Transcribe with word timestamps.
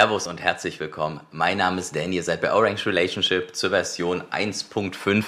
Servus 0.00 0.26
und 0.26 0.40
herzlich 0.40 0.80
willkommen. 0.80 1.20
Mein 1.30 1.58
Name 1.58 1.78
ist 1.78 1.94
Danny, 1.94 2.16
ihr 2.16 2.22
seid 2.22 2.40
bei 2.40 2.54
Orange 2.54 2.86
Relationship 2.86 3.54
zur 3.54 3.68
Version 3.68 4.22
1.5 4.30 5.26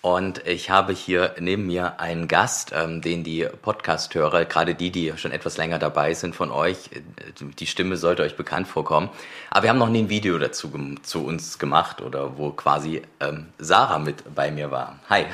und 0.00 0.46
ich 0.46 0.70
habe 0.70 0.94
hier 0.94 1.34
neben 1.38 1.66
mir 1.66 2.00
einen 2.00 2.26
Gast, 2.26 2.72
ähm, 2.74 3.02
den 3.02 3.22
die 3.22 3.46
Podcast-Hörer, 3.60 4.46
gerade 4.46 4.74
die, 4.74 4.90
die 4.90 5.12
schon 5.18 5.30
etwas 5.30 5.58
länger 5.58 5.78
dabei 5.78 6.14
sind 6.14 6.34
von 6.34 6.50
euch, 6.50 6.88
äh, 6.92 7.02
die 7.58 7.66
Stimme 7.66 7.98
sollte 7.98 8.22
euch 8.22 8.34
bekannt 8.34 8.66
vorkommen. 8.66 9.10
Aber 9.50 9.64
wir 9.64 9.68
haben 9.68 9.78
noch 9.78 9.90
nie 9.90 10.04
ein 10.04 10.08
Video 10.08 10.38
dazu 10.38 10.72
zu 11.02 11.26
uns 11.26 11.58
gemacht 11.58 12.00
oder 12.00 12.38
wo 12.38 12.52
quasi 12.52 13.02
ähm, 13.20 13.48
Sarah 13.58 13.98
mit 13.98 14.34
bei 14.34 14.50
mir 14.50 14.70
war. 14.70 15.00
Hi. 15.10 15.26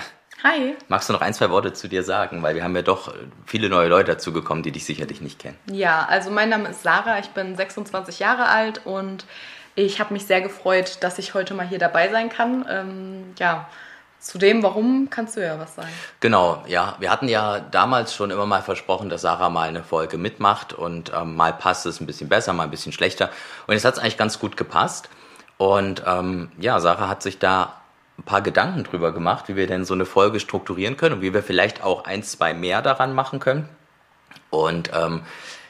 Hi. 0.44 0.76
Magst 0.88 1.08
du 1.08 1.14
noch 1.14 1.22
ein, 1.22 1.32
zwei 1.32 1.48
Worte 1.48 1.72
zu 1.72 1.88
dir 1.88 2.02
sagen? 2.02 2.42
Weil 2.42 2.54
wir 2.54 2.62
haben 2.62 2.76
ja 2.76 2.82
doch 2.82 3.14
viele 3.46 3.70
neue 3.70 3.88
Leute 3.88 4.12
dazugekommen, 4.12 4.62
die 4.62 4.72
dich 4.72 4.84
sicherlich 4.84 5.22
nicht 5.22 5.38
kennen. 5.38 5.56
Ja, 5.72 6.06
also 6.06 6.30
mein 6.30 6.50
Name 6.50 6.68
ist 6.68 6.82
Sarah, 6.82 7.18
ich 7.18 7.30
bin 7.30 7.56
26 7.56 8.18
Jahre 8.18 8.48
alt 8.48 8.82
und 8.84 9.24
ich 9.74 10.00
habe 10.00 10.12
mich 10.12 10.26
sehr 10.26 10.42
gefreut, 10.42 10.98
dass 11.00 11.18
ich 11.18 11.32
heute 11.32 11.54
mal 11.54 11.66
hier 11.66 11.78
dabei 11.78 12.10
sein 12.10 12.28
kann. 12.28 12.66
Ähm, 12.68 13.32
ja, 13.38 13.68
zu 14.20 14.36
dem, 14.36 14.62
warum, 14.62 15.08
kannst 15.08 15.36
du 15.36 15.42
ja 15.42 15.58
was 15.58 15.76
sagen. 15.76 15.88
Genau, 16.20 16.62
ja. 16.66 16.96
Wir 16.98 17.10
hatten 17.10 17.28
ja 17.28 17.60
damals 17.60 18.14
schon 18.14 18.30
immer 18.30 18.46
mal 18.46 18.62
versprochen, 18.62 19.08
dass 19.08 19.22
Sarah 19.22 19.48
mal 19.48 19.68
eine 19.68 19.82
Folge 19.82 20.18
mitmacht 20.18 20.74
und 20.74 21.10
ähm, 21.14 21.36
mal 21.36 21.54
passt 21.54 21.86
es 21.86 22.00
ein 22.00 22.06
bisschen 22.06 22.28
besser, 22.28 22.52
mal 22.52 22.64
ein 22.64 22.70
bisschen 22.70 22.92
schlechter. 22.92 23.30
Und 23.66 23.74
jetzt 23.74 23.86
hat 23.86 23.94
es 23.94 24.00
eigentlich 24.00 24.18
ganz 24.18 24.38
gut 24.38 24.58
gepasst. 24.58 25.08
Und 25.56 26.02
ähm, 26.06 26.50
ja, 26.58 26.80
Sarah 26.80 27.08
hat 27.08 27.22
sich 27.22 27.38
da 27.38 27.80
ein 28.18 28.22
paar 28.22 28.42
Gedanken 28.42 28.84
drüber 28.84 29.12
gemacht, 29.12 29.48
wie 29.48 29.56
wir 29.56 29.66
denn 29.66 29.84
so 29.84 29.94
eine 29.94 30.06
Folge 30.06 30.40
strukturieren 30.40 30.96
können 30.96 31.16
und 31.16 31.20
wie 31.22 31.34
wir 31.34 31.42
vielleicht 31.42 31.82
auch 31.82 32.04
ein, 32.04 32.22
zwei 32.22 32.54
mehr 32.54 32.82
daran 32.82 33.14
machen 33.14 33.40
können. 33.40 33.68
Und 34.50 34.90
ähm, 34.94 35.22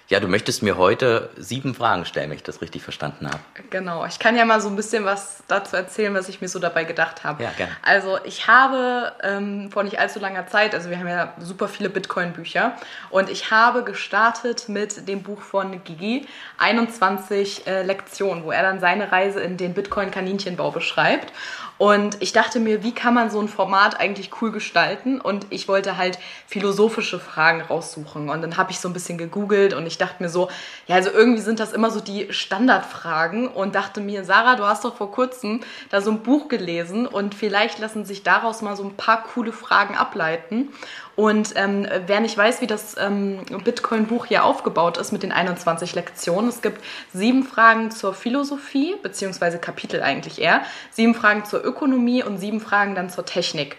ja, 0.09 0.21
du 0.21 0.29
möchtest 0.29 0.63
mir 0.63 0.77
heute 0.77 1.31
sieben 1.37 1.75
Fragen 1.75 2.05
stellen, 2.05 2.29
wenn 2.29 2.37
ich 2.37 2.43
das 2.43 2.61
richtig 2.61 2.83
verstanden 2.83 3.27
habe. 3.27 3.39
Genau, 3.71 4.05
ich 4.05 4.19
kann 4.19 4.37
ja 4.37 4.45
mal 4.45 4.61
so 4.61 4.69
ein 4.69 4.77
bisschen 4.77 5.07
was 5.07 5.43
dazu 5.49 5.77
erzählen, 5.77 6.13
was 6.13 6.29
ich 6.29 6.43
mir 6.43 6.49
so 6.49 6.59
dabei 6.59 6.85
gedacht 6.85 7.25
habe. 7.25 7.43
Ja, 7.43 7.51
gerne. 7.57 7.73
Also 7.83 8.19
ich 8.25 8.47
habe 8.47 9.13
ähm, 9.23 9.71
vor 9.73 9.83
nicht 9.83 9.99
allzu 9.99 10.21
langer 10.21 10.47
Zeit, 10.47 10.75
also 10.75 10.91
wir 10.91 10.99
haben 10.99 11.09
ja 11.09 11.33
super 11.39 11.69
viele 11.69 11.89
Bitcoin-Bücher 11.89 12.77
und 13.09 13.31
ich 13.31 13.51
habe 13.51 13.83
gestartet 13.83 14.69
mit 14.69 15.09
dem 15.09 15.23
Buch 15.23 15.41
von 15.41 15.83
Gigi, 15.85 16.27
21 16.59 17.67
äh, 17.67 17.83
Lektionen, 17.83 18.45
wo 18.45 18.53
er 18.53 18.63
dann 18.63 18.81
seine 18.81 19.11
Reise 19.11 19.41
in 19.41 19.57
den 19.57 19.73
Bitcoin-Kaninchenbau 19.73 20.71
beschreibt. 20.71 21.33
Und 21.77 22.23
ich 22.23 22.33
dachte 22.33 22.61
mir, 22.61 22.85
wie 22.85 22.93
kann 22.93 23.15
man 23.15 23.31
so 23.31 23.41
ein 23.41 23.49
Format 23.49 23.99
eigentlich 23.99 24.31
cool 24.41 24.53
gestalten? 24.53 25.21
Und 25.21 25.47
ich 25.51 25.67
wollte 25.67 25.97
halt 25.97 26.19
philosophische 26.47 27.19
Fragen 27.19 27.63
raussuchen. 27.63 28.29
Und 28.31 28.43
dann 28.43 28.57
habe 28.57 28.71
ich 28.71 28.79
so 28.79 28.89
ein 28.89 28.93
bisschen 28.93 29.19
gegoogelt 29.19 29.75
und 29.75 29.87
ich 29.87 29.99
dachte 29.99 30.23
mir 30.23 30.29
so, 30.29 30.49
ja, 30.87 30.95
also 30.95 31.11
irgendwie 31.11 31.43
sind 31.43 31.59
das 31.59 31.73
immer 31.73 31.91
so 31.91 32.01
die 32.01 32.33
Standardfragen 32.33 33.49
und 33.49 33.75
dachte 33.75 34.01
mir, 34.01 34.25
Sarah, 34.25 34.55
du 34.55 34.65
hast 34.65 34.85
doch 34.85 34.97
vor 34.97 35.11
kurzem 35.11 35.61
da 35.91 36.01
so 36.01 36.13
ein 36.13 36.23
Buch 36.23 36.49
gelesen 36.49 37.07
und 37.07 37.35
vielleicht 37.35 37.81
lassen 37.81 38.05
sich 38.05 38.23
daraus 38.23 38.63
mal 38.63 38.77
so 38.77 38.85
ein 38.85 38.97
paar 38.97 39.25
coole 39.25 39.53
Fragen 39.53 39.97
ableiten. 39.97 40.69
Und 41.17 41.53
ähm, 41.55 41.87
wer 42.07 42.21
nicht 42.21 42.37
weiß, 42.37 42.61
wie 42.61 42.67
das 42.67 42.97
ähm, 42.99 43.41
Bitcoin-Buch 43.65 44.27
hier 44.27 44.45
aufgebaut 44.45 44.99
ist 44.99 45.13
mit 45.13 45.23
den 45.23 45.31
21 45.31 45.95
Lektionen, 45.95 46.49
es 46.49 46.61
gibt 46.61 46.83
sieben 47.13 47.45
Fragen 47.45 47.91
zur 47.93 48.15
Philosophie, 48.15 48.97
beziehungsweise 49.03 49.59
Kapitel 49.59 50.03
eigentlich 50.03 50.41
eher, 50.41 50.63
sieben 50.91 51.15
Fragen 51.15 51.45
zur 51.45 51.65
Ökonomie 51.65 52.25
und 52.25 52.39
sieben 52.39 52.61
Fragen 52.61 52.95
dann 52.95 53.11
zur 53.11 53.25
Technik 53.25 53.77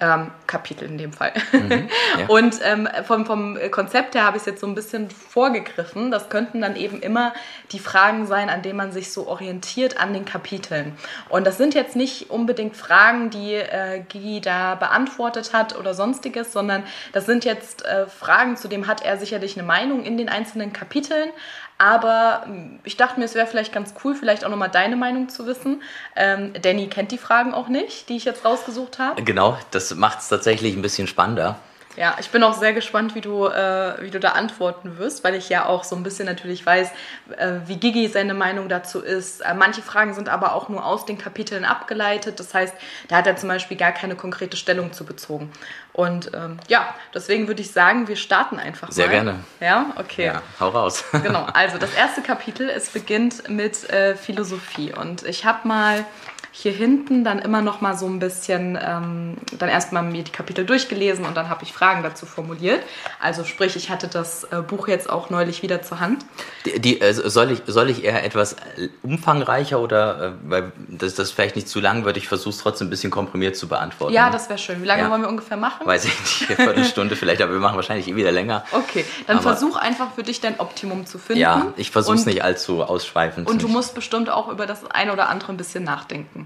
ähm, 0.00 0.30
Kapitel 0.46 0.88
in 0.88 0.98
dem 0.98 1.12
Fall. 1.12 1.32
Mhm, 1.52 1.88
ja. 2.18 2.26
Und 2.28 2.58
ähm, 2.62 2.88
vom, 3.04 3.26
vom 3.26 3.58
Konzept 3.70 4.14
her 4.14 4.24
habe 4.24 4.36
ich 4.36 4.42
es 4.42 4.46
jetzt 4.46 4.60
so 4.60 4.66
ein 4.66 4.74
bisschen 4.74 5.10
vorgegriffen. 5.10 6.10
Das 6.10 6.30
könnten 6.30 6.62
dann 6.62 6.74
eben 6.76 7.00
immer 7.00 7.34
die 7.72 7.78
Fragen 7.78 8.26
sein, 8.26 8.48
an 8.48 8.62
denen 8.62 8.76
man 8.76 8.92
sich 8.92 9.12
so 9.12 9.28
orientiert 9.28 10.00
an 10.00 10.12
den 10.14 10.24
Kapiteln. 10.24 10.96
Und 11.28 11.46
das 11.46 11.58
sind 11.58 11.74
jetzt 11.74 11.96
nicht 11.96 12.30
unbedingt 12.30 12.76
Fragen, 12.76 13.30
die 13.30 13.54
äh, 13.54 14.02
Gigi 14.08 14.40
da 14.40 14.74
beantwortet 14.74 15.52
hat 15.52 15.78
oder 15.78 15.94
sonstiges, 15.94 16.52
sondern 16.52 16.82
das 17.12 17.26
sind 17.26 17.44
jetzt 17.44 17.84
äh, 17.84 18.06
Fragen, 18.06 18.56
zu 18.56 18.68
dem 18.68 18.86
hat 18.86 19.04
er 19.04 19.18
sicherlich 19.18 19.58
eine 19.58 19.66
Meinung 19.66 20.04
in 20.04 20.16
den 20.16 20.28
einzelnen 20.28 20.72
Kapiteln. 20.72 21.30
Aber 21.80 22.46
ich 22.84 22.98
dachte 22.98 23.18
mir, 23.18 23.24
es 23.24 23.34
wäre 23.34 23.46
vielleicht 23.46 23.72
ganz 23.72 23.94
cool, 24.04 24.14
vielleicht 24.14 24.44
auch 24.44 24.50
nochmal 24.50 24.68
deine 24.68 24.96
Meinung 24.96 25.30
zu 25.30 25.46
wissen. 25.46 25.82
Ähm, 26.14 26.52
Danny 26.60 26.88
kennt 26.88 27.10
die 27.10 27.16
Fragen 27.16 27.54
auch 27.54 27.68
nicht, 27.68 28.10
die 28.10 28.18
ich 28.18 28.26
jetzt 28.26 28.44
rausgesucht 28.44 28.98
habe. 28.98 29.22
Genau, 29.22 29.56
das 29.70 29.94
macht 29.94 30.18
es 30.18 30.28
tatsächlich 30.28 30.76
ein 30.76 30.82
bisschen 30.82 31.06
spannender. 31.06 31.58
Ja, 31.96 32.16
ich 32.20 32.30
bin 32.30 32.42
auch 32.44 32.54
sehr 32.54 32.72
gespannt, 32.72 33.14
wie 33.14 33.20
du, 33.20 33.46
äh, 33.46 33.94
wie 34.00 34.10
du 34.10 34.20
da 34.20 34.30
antworten 34.30 34.98
wirst, 34.98 35.24
weil 35.24 35.34
ich 35.34 35.48
ja 35.48 35.66
auch 35.66 35.82
so 35.82 35.96
ein 35.96 36.02
bisschen 36.04 36.26
natürlich 36.26 36.64
weiß, 36.64 36.90
äh, 37.36 37.52
wie 37.66 37.76
Gigi 37.76 38.06
seine 38.06 38.32
Meinung 38.32 38.68
dazu 38.68 39.00
ist. 39.00 39.40
Äh, 39.40 39.54
manche 39.54 39.82
Fragen 39.82 40.14
sind 40.14 40.28
aber 40.28 40.54
auch 40.54 40.68
nur 40.68 40.86
aus 40.86 41.04
den 41.04 41.18
Kapiteln 41.18 41.64
abgeleitet. 41.64 42.38
Das 42.38 42.54
heißt, 42.54 42.74
da 43.08 43.16
hat 43.16 43.26
er 43.26 43.36
zum 43.36 43.48
Beispiel 43.48 43.76
gar 43.76 43.92
keine 43.92 44.14
konkrete 44.14 44.56
Stellung 44.56 44.92
zu 44.92 45.04
bezogen. 45.04 45.50
Und 45.92 46.30
ähm, 46.32 46.58
ja, 46.68 46.94
deswegen 47.12 47.48
würde 47.48 47.62
ich 47.62 47.72
sagen, 47.72 48.06
wir 48.06 48.16
starten 48.16 48.60
einfach 48.60 48.92
sehr 48.92 49.06
mal. 49.06 49.12
Sehr 49.12 49.22
gerne. 49.22 49.44
Ja, 49.58 49.86
okay. 49.96 50.26
Ja, 50.26 50.42
hau 50.60 50.68
raus. 50.68 51.04
genau, 51.12 51.44
also 51.52 51.76
das 51.76 51.92
erste 51.94 52.22
Kapitel, 52.22 52.70
es 52.70 52.90
beginnt 52.90 53.48
mit 53.48 53.90
äh, 53.90 54.14
Philosophie. 54.14 54.92
Und 54.92 55.24
ich 55.24 55.44
habe 55.44 55.66
mal 55.66 56.04
hier 56.52 56.72
hinten 56.72 57.22
dann 57.22 57.38
immer 57.38 57.62
noch 57.62 57.80
mal 57.80 57.96
so 57.96 58.06
ein 58.06 58.18
bisschen, 58.18 58.78
ähm, 58.80 59.36
dann 59.58 59.68
erstmal 59.68 60.02
mir 60.02 60.24
die 60.24 60.32
Kapitel 60.32 60.66
durchgelesen 60.66 61.24
und 61.24 61.36
dann 61.36 61.48
habe 61.48 61.62
ich 61.62 61.72
Fragen 61.72 62.02
dazu 62.02 62.26
formuliert. 62.26 62.82
Also 63.20 63.44
sprich, 63.44 63.76
ich 63.76 63.90
hatte 63.90 64.08
das 64.08 64.44
äh, 64.44 64.60
Buch 64.60 64.88
jetzt 64.88 65.08
auch 65.08 65.30
neulich 65.30 65.62
wieder 65.62 65.82
zur 65.82 66.00
Hand. 66.00 66.24
Die, 66.66 66.80
die 66.80 67.00
äh, 67.00 67.12
soll, 67.12 67.52
ich, 67.52 67.62
soll 67.66 67.88
ich 67.88 68.04
eher 68.04 68.24
etwas 68.24 68.54
äh, 68.54 68.88
umfangreicher 69.02 69.80
oder, 69.80 70.26
äh, 70.26 70.32
weil 70.50 70.72
das, 70.88 71.14
das 71.14 71.30
vielleicht 71.30 71.54
nicht 71.54 71.68
zu 71.68 71.78
lang 71.78 72.04
wird, 72.04 72.16
ich 72.16 72.26
versuche 72.26 72.50
es 72.50 72.58
trotzdem 72.58 72.88
ein 72.88 72.90
bisschen 72.90 73.12
komprimiert 73.12 73.56
zu 73.56 73.68
beantworten. 73.68 74.12
Ja, 74.12 74.30
das 74.30 74.48
wäre 74.48 74.58
schön. 74.58 74.82
Wie 74.82 74.86
lange 74.86 75.02
ja. 75.02 75.10
wollen 75.10 75.22
wir 75.22 75.28
ungefähr 75.28 75.56
machen? 75.56 75.86
Weiß 75.86 76.04
ich 76.04 76.18
nicht, 76.20 76.48
eine 76.48 76.56
Viertelstunde 76.56 77.14
vielleicht, 77.14 77.42
aber 77.42 77.52
wir 77.52 77.60
machen 77.60 77.76
wahrscheinlich 77.76 78.08
eh 78.08 78.16
wieder 78.16 78.32
länger. 78.32 78.64
Okay, 78.72 79.04
dann 79.28 79.38
aber, 79.38 79.50
versuch 79.50 79.76
einfach 79.76 80.14
für 80.14 80.24
dich 80.24 80.40
dein 80.40 80.58
Optimum 80.58 81.06
zu 81.06 81.18
finden. 81.18 81.40
Ja, 81.40 81.72
ich 81.76 81.92
versuche 81.92 82.16
es 82.16 82.26
nicht 82.26 82.42
allzu 82.42 82.82
ausschweifend. 82.82 83.48
Und 83.48 83.62
du 83.62 83.68
musst 83.68 83.94
bestimmt 83.94 84.30
auch 84.30 84.48
über 84.48 84.66
das 84.66 84.90
eine 84.90 85.12
oder 85.12 85.28
andere 85.28 85.52
ein 85.52 85.56
bisschen 85.56 85.84
nachdenken. 85.84 86.39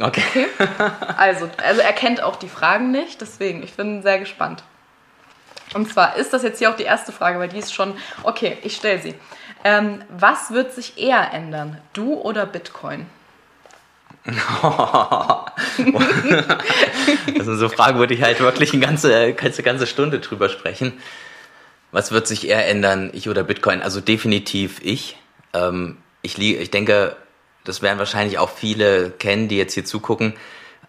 Okay. 0.00 0.22
okay. 0.58 0.90
Also, 1.16 1.48
also 1.62 1.80
er 1.80 1.92
kennt 1.92 2.22
auch 2.22 2.36
die 2.36 2.48
Fragen 2.48 2.90
nicht, 2.90 3.20
deswegen, 3.20 3.62
ich 3.62 3.74
bin 3.74 4.02
sehr 4.02 4.18
gespannt. 4.18 4.62
Und 5.74 5.92
zwar 5.92 6.16
ist 6.16 6.32
das 6.32 6.42
jetzt 6.42 6.58
hier 6.58 6.70
auch 6.70 6.76
die 6.76 6.84
erste 6.84 7.12
Frage, 7.12 7.38
weil 7.38 7.48
die 7.48 7.58
ist 7.58 7.74
schon, 7.74 7.94
okay, 8.22 8.58
ich 8.62 8.76
stelle 8.76 9.00
sie. 9.00 9.14
Ähm, 9.64 10.02
was 10.08 10.50
wird 10.50 10.72
sich 10.72 10.98
eher 10.98 11.32
ändern, 11.32 11.78
du 11.92 12.14
oder 12.14 12.46
Bitcoin? 12.46 13.06
das 14.24 14.34
sind 17.46 17.58
so 17.58 17.68
Fragen, 17.68 17.98
wo 17.98 18.04
ich 18.04 18.22
halt 18.22 18.40
wirklich 18.40 18.72
eine 18.72 18.84
ganze, 18.84 19.32
ganze, 19.32 19.62
ganze 19.62 19.86
Stunde 19.86 20.20
drüber 20.20 20.48
sprechen. 20.48 20.92
Was 21.92 22.12
wird 22.12 22.26
sich 22.26 22.46
eher 22.46 22.66
ändern, 22.68 23.10
ich 23.14 23.28
oder 23.28 23.42
Bitcoin? 23.42 23.80
Also 23.80 24.00
definitiv 24.00 24.80
ich. 24.82 25.16
Ähm, 25.54 25.96
ich, 26.20 26.38
ich 26.38 26.70
denke, 26.70 27.16
das 27.64 27.82
werden 27.82 27.98
wahrscheinlich 27.98 28.38
auch 28.38 28.50
viele 28.50 29.10
kennen, 29.10 29.48
die 29.48 29.56
jetzt 29.56 29.74
hier 29.74 29.84
zugucken, 29.84 30.34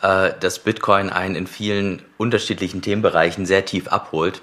äh, 0.01 0.31
dass 0.39 0.59
Bitcoin 0.59 1.09
einen 1.09 1.35
in 1.35 1.47
vielen 1.47 2.03
unterschiedlichen 2.17 2.81
Themenbereichen 2.81 3.45
sehr 3.45 3.65
tief 3.65 3.87
abholt. 3.87 4.41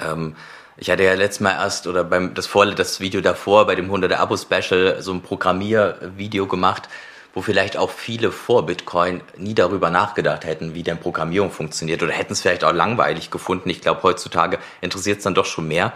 Ähm, 0.00 0.36
ich 0.76 0.90
hatte 0.90 1.04
ja 1.04 1.14
letztes 1.14 1.40
Mal 1.40 1.52
erst 1.52 1.86
oder 1.86 2.02
beim 2.02 2.34
das 2.34 2.46
vor 2.46 2.66
das 2.66 3.00
Video 3.00 3.20
davor 3.20 3.66
bei 3.66 3.74
dem 3.74 3.86
100 3.86 4.12
Abo 4.18 4.36
Special 4.36 5.00
so 5.00 5.12
ein 5.12 5.22
Programmiervideo 5.22 6.46
gemacht, 6.46 6.88
wo 7.32 7.42
vielleicht 7.42 7.76
auch 7.76 7.90
viele 7.90 8.32
vor 8.32 8.66
Bitcoin 8.66 9.20
nie 9.36 9.54
darüber 9.54 9.90
nachgedacht 9.90 10.44
hätten, 10.44 10.74
wie 10.74 10.82
denn 10.82 10.98
Programmierung 10.98 11.50
funktioniert 11.50 12.02
oder 12.02 12.12
hätten 12.12 12.32
es 12.32 12.40
vielleicht 12.40 12.64
auch 12.64 12.72
langweilig 12.72 13.30
gefunden. 13.30 13.70
Ich 13.70 13.82
glaube, 13.82 14.02
heutzutage 14.02 14.58
interessiert 14.80 15.18
es 15.18 15.24
dann 15.24 15.34
doch 15.34 15.46
schon 15.46 15.68
mehr. 15.68 15.92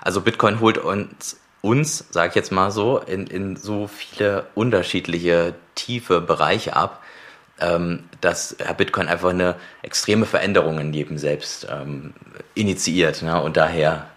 Also 0.00 0.20
Bitcoin 0.22 0.60
holt 0.60 0.78
uns 0.78 1.38
uns, 1.62 2.04
sage 2.10 2.30
ich 2.30 2.34
jetzt 2.34 2.52
mal 2.52 2.70
so, 2.70 2.98
in, 2.98 3.26
in 3.26 3.56
so 3.56 3.86
viele 3.86 4.46
unterschiedliche 4.54 5.54
tiefe 5.74 6.20
Bereiche 6.20 6.76
ab, 6.76 7.02
ähm, 7.60 8.08
dass 8.20 8.56
Bitcoin 8.76 9.08
einfach 9.08 9.30
eine 9.30 9.54
extreme 9.82 10.26
Veränderung 10.26 10.78
in 10.78 10.92
jedem 10.92 11.18
selbst 11.18 11.66
ähm, 11.70 12.12
initiiert. 12.54 13.22
Ne? 13.22 13.40
Und 13.40 13.56
daher, 13.56 14.08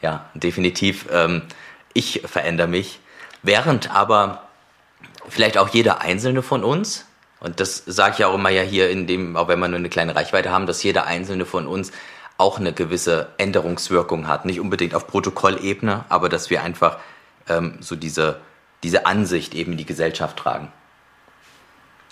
ja, 0.00 0.30
definitiv, 0.34 1.06
ähm, 1.12 1.42
ich 1.92 2.22
verändere 2.24 2.68
mich, 2.68 3.00
während 3.42 3.94
aber 3.94 4.48
vielleicht 5.28 5.58
auch 5.58 5.68
jeder 5.68 6.00
Einzelne 6.00 6.42
von 6.42 6.62
uns, 6.62 7.06
und 7.40 7.60
das 7.60 7.82
sage 7.84 8.14
ich 8.18 8.24
auch 8.24 8.34
immer 8.34 8.50
ja 8.50 8.62
hier 8.62 8.88
in 8.88 9.06
dem, 9.06 9.36
auch 9.36 9.48
wenn 9.48 9.58
wir 9.58 9.68
nur 9.68 9.78
eine 9.78 9.90
kleine 9.90 10.16
Reichweite 10.16 10.50
haben, 10.50 10.66
dass 10.66 10.82
jeder 10.82 11.06
Einzelne 11.06 11.44
von 11.44 11.66
uns 11.66 11.92
auch 12.36 12.58
eine 12.58 12.72
gewisse 12.72 13.28
Änderungswirkung 13.38 14.26
hat. 14.26 14.44
Nicht 14.44 14.60
unbedingt 14.60 14.94
auf 14.94 15.06
Protokollebene, 15.06 16.04
aber 16.08 16.28
dass 16.28 16.50
wir 16.50 16.62
einfach 16.62 16.98
ähm, 17.48 17.78
so 17.80 17.96
diese, 17.96 18.40
diese 18.82 19.06
Ansicht 19.06 19.54
eben 19.54 19.72
in 19.72 19.78
die 19.78 19.86
Gesellschaft 19.86 20.36
tragen. 20.36 20.72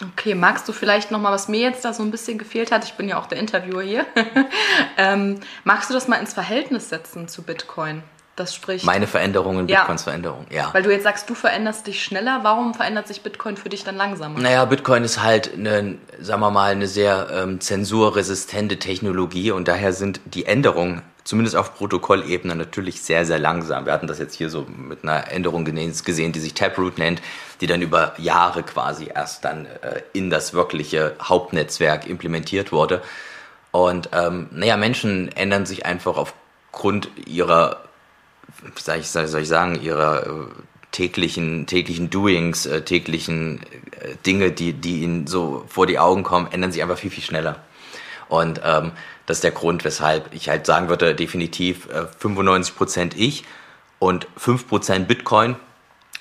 Okay, 0.01 0.35
magst 0.35 0.69
du 0.69 0.73
vielleicht 0.73 1.11
nochmal, 1.11 1.33
was 1.33 1.49
mir 1.49 1.61
jetzt 1.61 1.85
da 1.85 1.93
so 1.93 2.03
ein 2.03 2.11
bisschen 2.11 2.39
gefehlt 2.39 2.73
hat, 2.73 2.85
ich 2.85 2.95
bin 2.95 3.09
ja 3.09 3.19
auch 3.19 3.27
der 3.27 3.39
Interviewer 3.39 3.83
hier, 3.83 4.07
ähm, 4.97 5.39
magst 5.65 5.91
du 5.91 5.95
das 5.95 6.09
mal 6.09 6.17
ins 6.17 6.33
Verhältnis 6.33 6.89
setzen 6.89 7.29
zu 7.29 7.43
Bitcoin? 7.43 8.03
Das 8.35 8.55
spricht. 8.55 8.85
Meine 8.87 9.07
Veränderungen, 9.07 9.69
Ja. 9.69 9.81
Bitcoins 9.81 10.05
Veränderungen, 10.05 10.47
ja. 10.51 10.71
Weil 10.73 10.83
du 10.83 10.91
jetzt 10.91 11.03
sagst, 11.03 11.29
du 11.29 11.35
veränderst 11.35 11.87
dich 11.87 12.03
schneller. 12.03 12.41
Warum 12.43 12.73
verändert 12.73 13.07
sich 13.07 13.21
Bitcoin 13.21 13.59
für 13.59 13.69
dich 13.69 13.85
dann 13.85 13.97
langsamer? 13.97 14.41
Naja, 14.41 14.65
Bitcoin 14.65 15.05
ist 15.05 15.23
halt 15.23 15.53
eine, 15.53 15.99
sagen 16.19 16.41
wir 16.41 16.51
mal, 16.51 16.73
eine 16.73 16.87
sehr 16.87 17.29
ähm, 17.31 17.61
zensurresistente 17.61 18.79
Technologie 18.79 19.51
und 19.51 19.69
daher 19.69 19.93
sind 19.93 20.21
die 20.25 20.47
Änderungen, 20.47 21.03
zumindest 21.25 21.57
auf 21.57 21.75
Protokollebene, 21.77 22.57
natürlich 22.57 23.03
sehr, 23.03 23.27
sehr 23.27 23.39
langsam. 23.39 23.85
Wir 23.85 23.93
hatten 23.93 24.07
das 24.07 24.19
jetzt 24.19 24.35
hier 24.35 24.49
so 24.49 24.67
mit 24.77 25.03
einer 25.03 25.31
Änderung 25.31 25.67
gesehen, 25.67 26.33
die 26.33 26.41
sich 26.41 26.55
Taproot 26.55 26.97
nennt, 26.97 27.21
die 27.61 27.67
dann 27.67 27.83
über 27.83 28.15
Jahre 28.17 28.63
quasi 28.63 29.11
erst 29.15 29.45
dann 29.45 29.67
äh, 29.67 30.01
in 30.15 30.31
das 30.31 30.55
wirkliche 30.55 31.17
Hauptnetzwerk 31.23 32.07
implementiert 32.07 32.73
wurde. 32.73 33.03
Und 33.73 34.09
ähm, 34.13 34.49
naja, 34.53 34.79
Menschen 34.79 35.31
ändern 35.37 35.67
sich 35.67 35.85
einfach 35.85 36.17
aufgrund 36.17 37.11
ihrer 37.27 37.77
soll 38.77 38.97
ich, 38.99 39.09
soll 39.09 39.43
ich 39.43 39.49
sagen, 39.49 39.81
ihrer 39.81 40.27
äh, 40.27 40.31
täglichen, 40.93 41.67
täglichen 41.67 42.11
Doings, 42.11 42.67
äh, 42.67 42.83
täglichen 42.83 43.61
äh, 44.01 44.15
Dinge, 44.25 44.53
die, 44.53 44.73
die 44.73 45.03
ihnen 45.03 45.27
so 45.27 45.65
vor 45.69 45.87
die 45.87 45.99
Augen 45.99 46.23
kommen, 46.23 46.49
ändern 46.53 46.73
sich 46.73 46.83
einfach 46.83 46.99
viel, 46.99 47.11
viel 47.11 47.25
schneller. 47.25 47.57
Und 48.29 48.61
ähm, 48.65 48.93
das 49.27 49.39
ist 49.39 49.45
der 49.45 49.51
Grund, 49.51 49.85
weshalb 49.85 50.33
ich 50.33 50.49
halt 50.49 50.67
sagen 50.67 50.89
würde, 50.89 51.15
definitiv 51.15 51.89
äh, 51.89 52.07
95% 52.23 53.13
ich 53.17 53.45
und 53.99 54.27
5% 54.39 55.01
Bitcoin. 55.05 55.57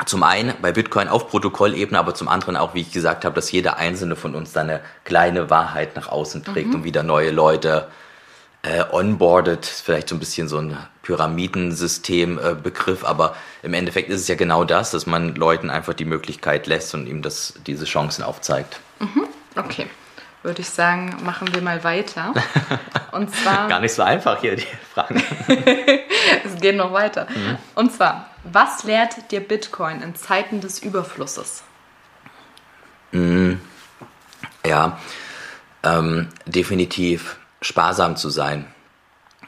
Zum 0.06 0.24
einen 0.24 0.54
bei 0.62 0.72
Bitcoin 0.72 1.10
auf 1.10 1.30
Protokollebene, 1.30 2.00
aber 2.00 2.16
zum 2.16 2.28
anderen 2.28 2.58
auch, 2.58 2.74
wie 2.74 2.82
ich 2.82 2.92
gesagt 2.92 3.24
habe, 3.24 3.36
dass 3.36 3.52
jeder 3.52 3.78
einzelne 3.78 4.16
von 4.16 4.36
uns 4.36 4.52
da 4.52 4.62
eine 4.62 4.82
kleine 5.04 5.50
Wahrheit 5.50 5.96
nach 5.96 6.08
außen 6.08 6.44
trägt 6.44 6.74
und 6.74 6.84
wieder 6.84 7.04
neue 7.04 7.30
Leute 7.30 7.88
äh, 7.88 7.92
onboardet, 8.92 9.66
ist 9.66 9.82
vielleicht 9.82 10.10
so 10.10 10.16
ein 10.16 10.20
bisschen 10.20 10.48
so 10.48 10.60
ein 10.60 10.78
Pyramidensystem-Begriff, 11.02 13.04
aber 13.04 13.36
im 13.64 13.74
Endeffekt 13.74 14.10
ist 14.10 14.22
es 14.22 14.28
ja 14.28 14.36
genau 14.36 14.64
das, 14.64 14.92
dass 14.92 15.08
man 15.08 15.36
Leuten 15.36 15.70
einfach 15.70 15.94
die 15.94 16.06
Möglichkeit 16.06 16.68
lässt 16.68 16.94
und 16.94 17.08
ihm 17.08 17.22
das, 17.22 17.56
diese 17.66 17.86
Chancen 17.86 18.24
aufzeigt. 18.24 18.80
Okay. 19.56 19.88
Würde 20.44 20.62
ich 20.62 20.70
sagen, 20.70 21.18
machen 21.24 21.54
wir 21.54 21.62
mal 21.62 21.84
weiter. 21.84 22.34
Und 23.12 23.36
zwar. 23.36 23.68
Gar 23.68 23.80
nicht 23.80 23.94
so 23.94 24.02
einfach 24.02 24.42
hier 24.42 24.56
die 24.56 24.66
Fragen. 24.94 25.24
Es 26.44 26.60
geht 26.60 26.76
noch 26.76 26.94
weiter. 26.94 27.28
Und 27.76 27.92
zwar, 27.92 28.30
was 28.44 28.84
lehrt 28.84 29.32
dir 29.32 29.42
Bitcoin 29.42 30.02
in 30.02 30.16
Zeiten 30.16 30.62
des 30.62 30.80
Überflusses? 30.80 31.64
Ja, 34.66 35.00
ähm, 35.84 36.30
definitiv 36.46 37.38
sparsam 37.62 38.16
zu 38.16 38.30
sein. 38.30 38.66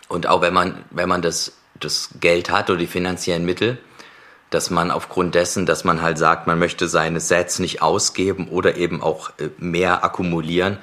Und 0.08 0.28
auch 0.28 0.42
wenn 0.42 0.54
man, 0.54 0.84
wenn 0.92 1.10
man 1.10 1.22
das, 1.22 1.54
das 1.80 2.10
Geld 2.20 2.50
hat 2.50 2.70
oder 2.70 2.80
die 2.80 2.88
finanziellen 2.88 3.46
Mittel, 3.46 3.80
dass 4.50 4.70
man 4.70 4.92
aufgrund 4.92 5.34
dessen, 5.34 5.66
dass 5.66 5.84
man 5.84 6.02
halt 6.02 6.20
sagt, 6.20 6.46
man 6.46 6.60
möchte 6.60 6.88
seine 6.88 7.20
Sets 7.20 7.58
nicht 7.58 7.82
ausgeben 7.82 8.48
oder 8.50 8.76
eben 8.76 9.02
auch 9.02 9.32
äh, 9.40 9.50
mehr 9.58 10.04
akkumulieren, 10.04 10.78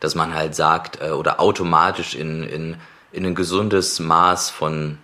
dass 0.00 0.16
man 0.16 0.34
halt 0.34 0.56
sagt 0.56 1.00
äh, 1.00 1.10
oder 1.10 1.38
automatisch 1.38 2.16
in, 2.16 2.42
in, 2.42 2.76
in 3.12 3.24
ein 3.24 3.36
gesundes 3.36 4.00
Maß 4.00 4.50
von, 4.50 4.98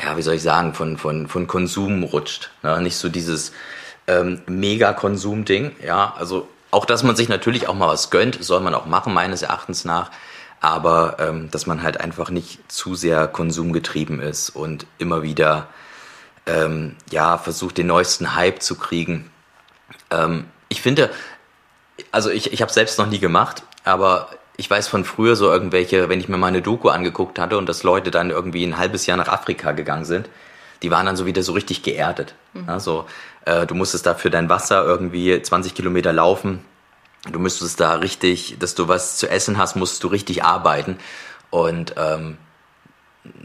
ja, 0.00 0.16
wie 0.16 0.22
soll 0.22 0.34
ich 0.34 0.42
sagen, 0.42 0.74
von, 0.74 0.96
von, 0.96 1.26
von 1.26 1.48
Konsum 1.48 2.04
rutscht. 2.04 2.52
Ne? 2.62 2.80
Nicht 2.80 2.96
so 2.96 3.08
dieses 3.08 3.50
ähm, 4.06 4.42
Mega-Konsum-Ding, 4.46 5.74
ja, 5.84 6.14
also 6.16 6.48
auch, 6.70 6.84
dass 6.84 7.02
man 7.02 7.16
sich 7.16 7.28
natürlich 7.28 7.66
auch 7.66 7.74
mal 7.74 7.88
was 7.88 8.10
gönnt, 8.10 8.42
soll 8.44 8.60
man 8.60 8.74
auch 8.74 8.86
machen, 8.86 9.12
meines 9.12 9.42
Erachtens 9.42 9.84
nach, 9.84 10.12
aber 10.60 11.16
ähm, 11.18 11.50
dass 11.50 11.66
man 11.66 11.82
halt 11.82 12.00
einfach 12.00 12.30
nicht 12.30 12.70
zu 12.70 12.94
sehr 12.94 13.26
konsumgetrieben 13.28 14.20
ist 14.20 14.50
und 14.50 14.86
immer 14.98 15.22
wieder 15.22 15.68
ähm, 16.46 16.96
ja, 17.10 17.38
versucht, 17.38 17.78
den 17.78 17.86
neuesten 17.86 18.34
Hype 18.34 18.62
zu 18.62 18.76
kriegen. 18.76 19.30
Ähm, 20.10 20.46
ich 20.68 20.82
finde, 20.82 21.10
also 22.12 22.30
ich, 22.30 22.52
ich 22.52 22.62
habe 22.62 22.72
selbst 22.72 22.98
noch 22.98 23.06
nie 23.06 23.18
gemacht, 23.18 23.62
aber 23.84 24.28
ich 24.56 24.70
weiß 24.70 24.88
von 24.88 25.04
früher 25.04 25.36
so 25.36 25.50
irgendwelche, 25.50 26.08
wenn 26.08 26.20
ich 26.20 26.28
mir 26.28 26.36
mal 26.36 26.48
eine 26.48 26.62
Doku 26.62 26.90
angeguckt 26.90 27.38
hatte 27.38 27.56
und 27.56 27.66
dass 27.66 27.82
Leute 27.82 28.10
dann 28.10 28.30
irgendwie 28.30 28.64
ein 28.64 28.76
halbes 28.76 29.06
Jahr 29.06 29.16
nach 29.16 29.28
Afrika 29.28 29.72
gegangen 29.72 30.04
sind, 30.04 30.28
die 30.82 30.90
waren 30.90 31.06
dann 31.06 31.16
so 31.16 31.26
wieder 31.26 31.42
so 31.42 31.52
richtig 31.52 31.82
geerdet. 31.82 32.34
Ja, 32.66 32.80
so, 32.80 33.06
äh, 33.44 33.66
du 33.66 33.74
musstest 33.74 34.06
da 34.06 34.14
für 34.14 34.30
dein 34.30 34.48
Wasser 34.48 34.84
irgendwie 34.84 35.40
20 35.40 35.74
Kilometer 35.74 36.12
laufen. 36.12 36.64
Du 37.24 37.38
müsstest 37.38 37.80
da 37.80 37.94
richtig, 37.94 38.56
dass 38.58 38.74
du 38.74 38.88
was 38.88 39.18
zu 39.18 39.28
essen 39.28 39.58
hast, 39.58 39.76
musst 39.76 40.02
du 40.04 40.08
richtig 40.08 40.42
arbeiten. 40.42 40.98
Und 41.50 41.94
ähm, 41.96 42.38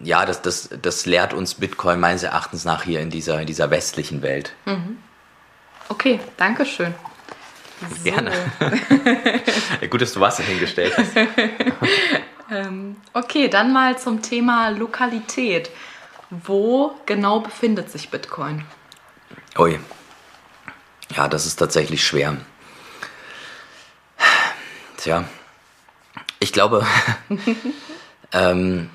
ja, 0.03 0.25
das, 0.25 0.41
das, 0.41 0.69
das 0.81 1.05
lehrt 1.05 1.33
uns 1.33 1.55
Bitcoin 1.55 1.99
meines 1.99 2.23
Erachtens 2.23 2.63
nach 2.63 2.83
hier 2.83 3.01
in 3.01 3.09
dieser, 3.09 3.41
in 3.41 3.47
dieser 3.47 3.69
westlichen 3.71 4.21
Welt. 4.21 4.53
Okay, 5.89 6.19
danke 6.37 6.65
schön. 6.65 6.95
So. 7.81 8.03
Gerne. 8.03 8.31
Gut, 9.89 10.01
dass 10.01 10.13
du 10.13 10.19
Wasser 10.21 10.43
hingestellt 10.43 10.93
hast. 10.97 11.11
Okay, 13.13 13.47
dann 13.47 13.73
mal 13.73 13.97
zum 13.97 14.21
Thema 14.21 14.69
Lokalität. 14.69 15.71
Wo 16.29 16.93
genau 17.07 17.39
befindet 17.39 17.89
sich 17.89 18.09
Bitcoin? 18.09 18.63
Ui. 19.57 19.79
Ja, 21.15 21.27
das 21.27 21.47
ist 21.47 21.55
tatsächlich 21.55 22.05
schwer. 22.05 22.37
Tja, 25.05 25.23
ich 26.39 26.51
glaube, 26.51 26.83
ähm, 28.31 28.89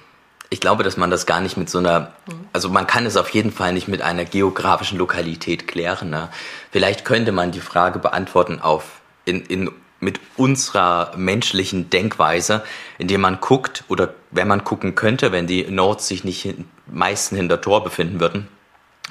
ich 0.48 0.58
glaube, 0.58 0.82
dass 0.82 0.96
man 0.96 1.08
das 1.08 1.24
gar 1.24 1.40
nicht 1.40 1.56
mit 1.56 1.70
so 1.70 1.78
einer, 1.78 2.12
also 2.52 2.68
man 2.68 2.88
kann 2.88 3.06
es 3.06 3.16
auf 3.16 3.28
jeden 3.28 3.52
Fall 3.52 3.72
nicht 3.72 3.86
mit 3.86 4.02
einer 4.02 4.24
geografischen 4.24 4.98
Lokalität 4.98 5.68
klären. 5.68 6.10
Ne? 6.10 6.28
Vielleicht 6.72 7.04
könnte 7.04 7.30
man 7.30 7.52
die 7.52 7.60
Frage 7.60 8.00
beantworten 8.00 8.58
auf 8.58 9.02
in, 9.24 9.42
in 9.42 9.70
mit 10.00 10.18
unserer 10.36 11.12
menschlichen 11.16 11.90
Denkweise, 11.90 12.64
indem 12.98 13.20
man 13.20 13.38
guckt 13.38 13.84
oder 13.86 14.14
wenn 14.32 14.48
man 14.48 14.64
gucken 14.64 14.96
könnte, 14.96 15.30
wenn 15.30 15.46
die 15.46 15.70
Nodes 15.70 16.08
sich 16.08 16.24
nicht 16.24 16.42
hin, 16.42 16.64
meisten 16.88 17.36
hinter 17.36 17.60
Tor 17.60 17.84
befinden 17.84 18.18
würden, 18.18 18.48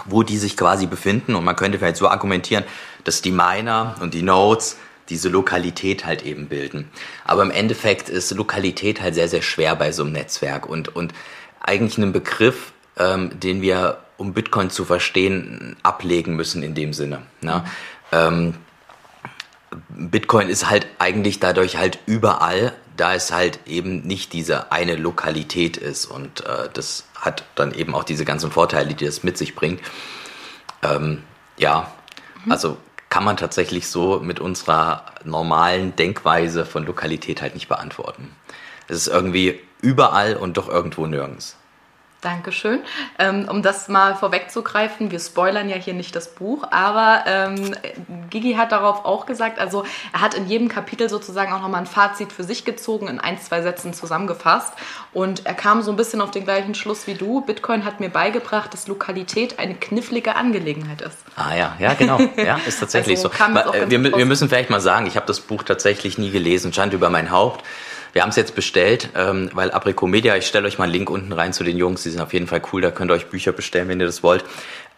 wo 0.03 0.23
die 0.23 0.37
sich 0.37 0.57
quasi 0.57 0.85
befinden. 0.85 1.35
Und 1.35 1.45
man 1.45 1.55
könnte 1.55 1.79
vielleicht 1.79 1.95
so 1.95 2.09
argumentieren, 2.09 2.65
dass 3.05 3.21
die 3.21 3.31
Miner 3.31 3.95
und 4.01 4.13
die 4.13 4.23
Nodes 4.23 4.75
diese 5.09 5.29
Lokalität 5.29 6.05
halt 6.05 6.23
eben 6.23 6.47
bilden. 6.47 6.89
Aber 7.25 7.41
im 7.41 7.51
Endeffekt 7.51 8.09
ist 8.09 8.31
Lokalität 8.31 9.01
halt 9.01 9.15
sehr, 9.15 9.27
sehr 9.27 9.41
schwer 9.41 9.75
bei 9.75 9.91
so 9.91 10.03
einem 10.03 10.13
Netzwerk 10.13 10.67
und, 10.67 10.95
und 10.95 11.13
eigentlich 11.59 11.97
ein 11.97 12.11
Begriff, 12.11 12.73
ähm, 12.97 13.39
den 13.39 13.61
wir, 13.61 13.99
um 14.17 14.33
Bitcoin 14.33 14.69
zu 14.69 14.85
verstehen, 14.85 15.75
ablegen 15.83 16.35
müssen 16.35 16.63
in 16.63 16.75
dem 16.75 16.93
Sinne. 16.93 17.21
Ne? 17.41 17.63
Ähm, 18.11 18.55
Bitcoin 19.89 20.49
ist 20.49 20.69
halt 20.69 20.87
eigentlich 20.97 21.39
dadurch 21.39 21.77
halt 21.77 21.99
überall, 22.05 22.73
da 22.97 23.13
es 23.13 23.31
halt 23.31 23.59
eben 23.65 24.01
nicht 24.01 24.33
diese 24.33 24.71
eine 24.71 24.95
Lokalität 24.95 25.77
ist 25.77 26.05
und 26.05 26.45
äh, 26.45 26.69
das 26.73 27.05
hat 27.15 27.43
dann 27.55 27.73
eben 27.73 27.95
auch 27.95 28.03
diese 28.03 28.25
ganzen 28.25 28.51
Vorteile, 28.51 28.93
die 28.93 29.05
das 29.05 29.23
mit 29.23 29.37
sich 29.37 29.55
bringt. 29.55 29.81
Ähm, 30.81 31.23
ja, 31.57 31.91
also 32.47 32.77
kann 33.09 33.23
man 33.23 33.37
tatsächlich 33.37 33.87
so 33.87 34.19
mit 34.19 34.39
unserer 34.39 35.05
normalen 35.23 35.95
Denkweise 35.95 36.65
von 36.65 36.85
Lokalität 36.85 37.41
halt 37.41 37.55
nicht 37.55 37.67
beantworten. 37.67 38.35
Es 38.87 38.97
ist 38.97 39.07
irgendwie 39.07 39.59
überall 39.81 40.35
und 40.35 40.57
doch 40.57 40.69
irgendwo 40.69 41.05
nirgends. 41.05 41.58
Dankeschön. 42.21 42.81
Ähm, 43.17 43.47
um 43.49 43.61
das 43.61 43.87
mal 43.87 44.13
vorwegzugreifen, 44.13 45.09
wir 45.09 45.19
spoilern 45.19 45.69
ja 45.69 45.77
hier 45.77 45.93
nicht 45.93 46.13
das 46.17 46.35
Buch, 46.35 46.67
aber 46.69 47.23
ähm, 47.25 47.73
Gigi 48.29 48.55
hat 48.55 48.73
darauf 48.73 49.05
auch 49.05 49.25
gesagt, 49.25 49.57
also 49.57 49.85
er 50.11 50.19
hat 50.19 50.33
in 50.33 50.45
jedem 50.45 50.67
Kapitel 50.67 51.07
sozusagen 51.07 51.53
auch 51.53 51.61
nochmal 51.61 51.79
ein 51.79 51.87
Fazit 51.87 52.33
für 52.33 52.43
sich 52.43 52.65
gezogen, 52.65 53.07
in 53.07 53.21
ein, 53.21 53.39
zwei 53.39 53.61
Sätzen 53.61 53.93
zusammengefasst 53.93 54.73
und 55.13 55.45
er 55.45 55.53
kam 55.53 55.81
so 55.81 55.91
ein 55.91 55.95
bisschen 55.95 56.19
auf 56.19 56.31
den 56.31 56.43
gleichen 56.43 56.75
Schluss 56.75 57.07
wie 57.07 57.13
du. 57.13 57.39
Bitcoin 57.39 57.85
hat 57.85 58.01
mir 58.01 58.09
beigebracht, 58.09 58.73
dass 58.73 58.87
Lokalität 58.87 59.57
eine 59.57 59.75
knifflige 59.75 60.35
Angelegenheit 60.35 61.01
ist. 61.01 61.17
Ah 61.37 61.55
ja, 61.55 61.77
ja 61.79 61.93
genau, 61.93 62.19
ja, 62.35 62.59
ist 62.67 62.81
tatsächlich 62.81 63.17
Also 63.17 63.29
so. 63.29 63.43
Aber, 63.43 63.73
äh, 63.73 63.89
wir, 63.89 64.03
wir 64.03 64.25
müssen 64.25 64.49
vielleicht 64.49 64.69
mal 64.69 64.81
sagen, 64.81 65.05
ich 65.05 65.15
habe 65.15 65.25
das 65.25 65.39
Buch 65.39 65.63
tatsächlich 65.63 66.17
nie 66.17 66.31
gelesen, 66.31 66.73
stand 66.73 66.91
über 66.91 67.09
mein 67.09 67.31
Haupt. 67.31 67.63
Wir 68.13 68.21
haben 68.21 68.29
es 68.29 68.35
jetzt 68.35 68.55
bestellt, 68.55 69.09
ähm, 69.15 69.49
weil 69.53 69.71
Aprico 69.71 70.07
Media, 70.07 70.35
ich 70.35 70.47
stelle 70.47 70.67
euch 70.67 70.77
mal 70.77 70.85
einen 70.85 70.93
Link 70.93 71.09
unten 71.09 71.31
rein 71.31 71.53
zu 71.53 71.63
den 71.63 71.77
Jungs, 71.77 72.03
die 72.03 72.09
sind 72.09 72.21
auf 72.21 72.33
jeden 72.33 72.47
Fall 72.47 72.61
cool, 72.73 72.81
da 72.81 72.91
könnt 72.91 73.11
ihr 73.11 73.15
euch 73.15 73.27
Bücher 73.27 73.51
bestellen, 73.51 73.87
wenn 73.87 73.99
ihr 73.99 74.05
das 74.05 74.23
wollt. 74.23 74.43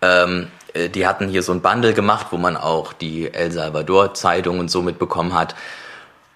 Ähm, 0.02 0.48
äh, 0.74 0.90
die 0.90 1.06
hatten 1.06 1.28
hier 1.28 1.44
so 1.44 1.52
ein 1.52 1.62
Bundle 1.62 1.94
gemacht, 1.94 2.28
wo 2.32 2.38
man 2.38 2.58
auch 2.58 2.94
die 2.94 3.34
El 3.34 3.52
Salvador 3.52 4.14
Zeitung 4.14 4.60
und 4.60 4.72
so 4.72 4.82
mitbekommen 4.82 5.34
hat. 5.34 5.56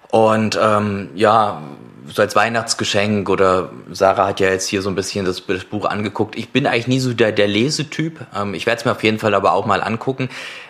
Und 0.10 0.58
ähm, 0.62 1.10
ja, 1.16 1.62
so 2.08 2.22
als 2.22 2.36
Weihnachtsgeschenk 2.36 3.30
oder 3.30 3.72
Sarah 3.92 4.28
hat 4.28 4.40
ja 4.40 4.50
jetzt 4.50 4.68
hier 4.68 4.82
so 4.82 4.90
ein 4.90 4.96
bisschen 4.96 5.26
das, 5.26 5.46
das 5.46 5.66
Buch 5.66 5.86
angeguckt. 5.86 6.38
Ich 6.38 6.52
bin 6.52 6.68
eigentlich 6.68 6.88
nie 6.88 7.00
so 7.00 7.14
der, 7.14 7.32
der 7.32 7.48
Lesetyp. 7.48 8.26
Ähm, 8.36 8.54
ich 8.54 8.66
werde 8.66 8.80
es 8.80 8.86
mir 8.86 8.92
auf 8.92 9.04
jeden 9.04 9.20
Fall 9.20 9.34
aber 9.34 9.54
auch 9.54 9.66
mal 9.66 9.82
angucken. 9.82 10.30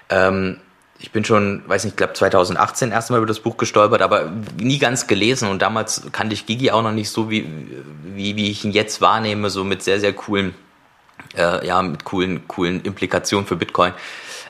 Ähm, 0.09 0.59
ich 0.99 1.11
bin 1.11 1.25
schon, 1.25 1.63
weiß 1.67 1.83
nicht, 1.83 1.93
ich 1.93 1.97
glaube 1.97 2.13
2018 2.13 2.91
erst 2.91 3.11
mal 3.11 3.17
über 3.17 3.25
das 3.25 3.39
Buch 3.39 3.57
gestolpert, 3.57 4.01
aber 4.01 4.31
nie 4.57 4.79
ganz 4.79 5.07
gelesen 5.07 5.49
und 5.49 5.61
damals 5.61 6.03
kannte 6.11 6.33
ich 6.33 6.45
Gigi 6.45 6.71
auch 6.71 6.81
noch 6.81 6.91
nicht 6.91 7.09
so, 7.09 7.29
wie, 7.29 7.47
wie, 8.03 8.35
wie 8.35 8.49
ich 8.49 8.63
ihn 8.63 8.71
jetzt 8.71 9.01
wahrnehme, 9.01 9.49
so 9.49 9.63
mit 9.63 9.83
sehr, 9.83 9.99
sehr 9.99 10.13
coolen 10.13 10.55
äh, 11.35 11.65
ja, 11.65 11.81
mit 11.81 12.03
coolen, 12.03 12.47
coolen 12.47 12.81
Implikationen 12.81 13.47
für 13.47 13.55
Bitcoin. 13.55 13.93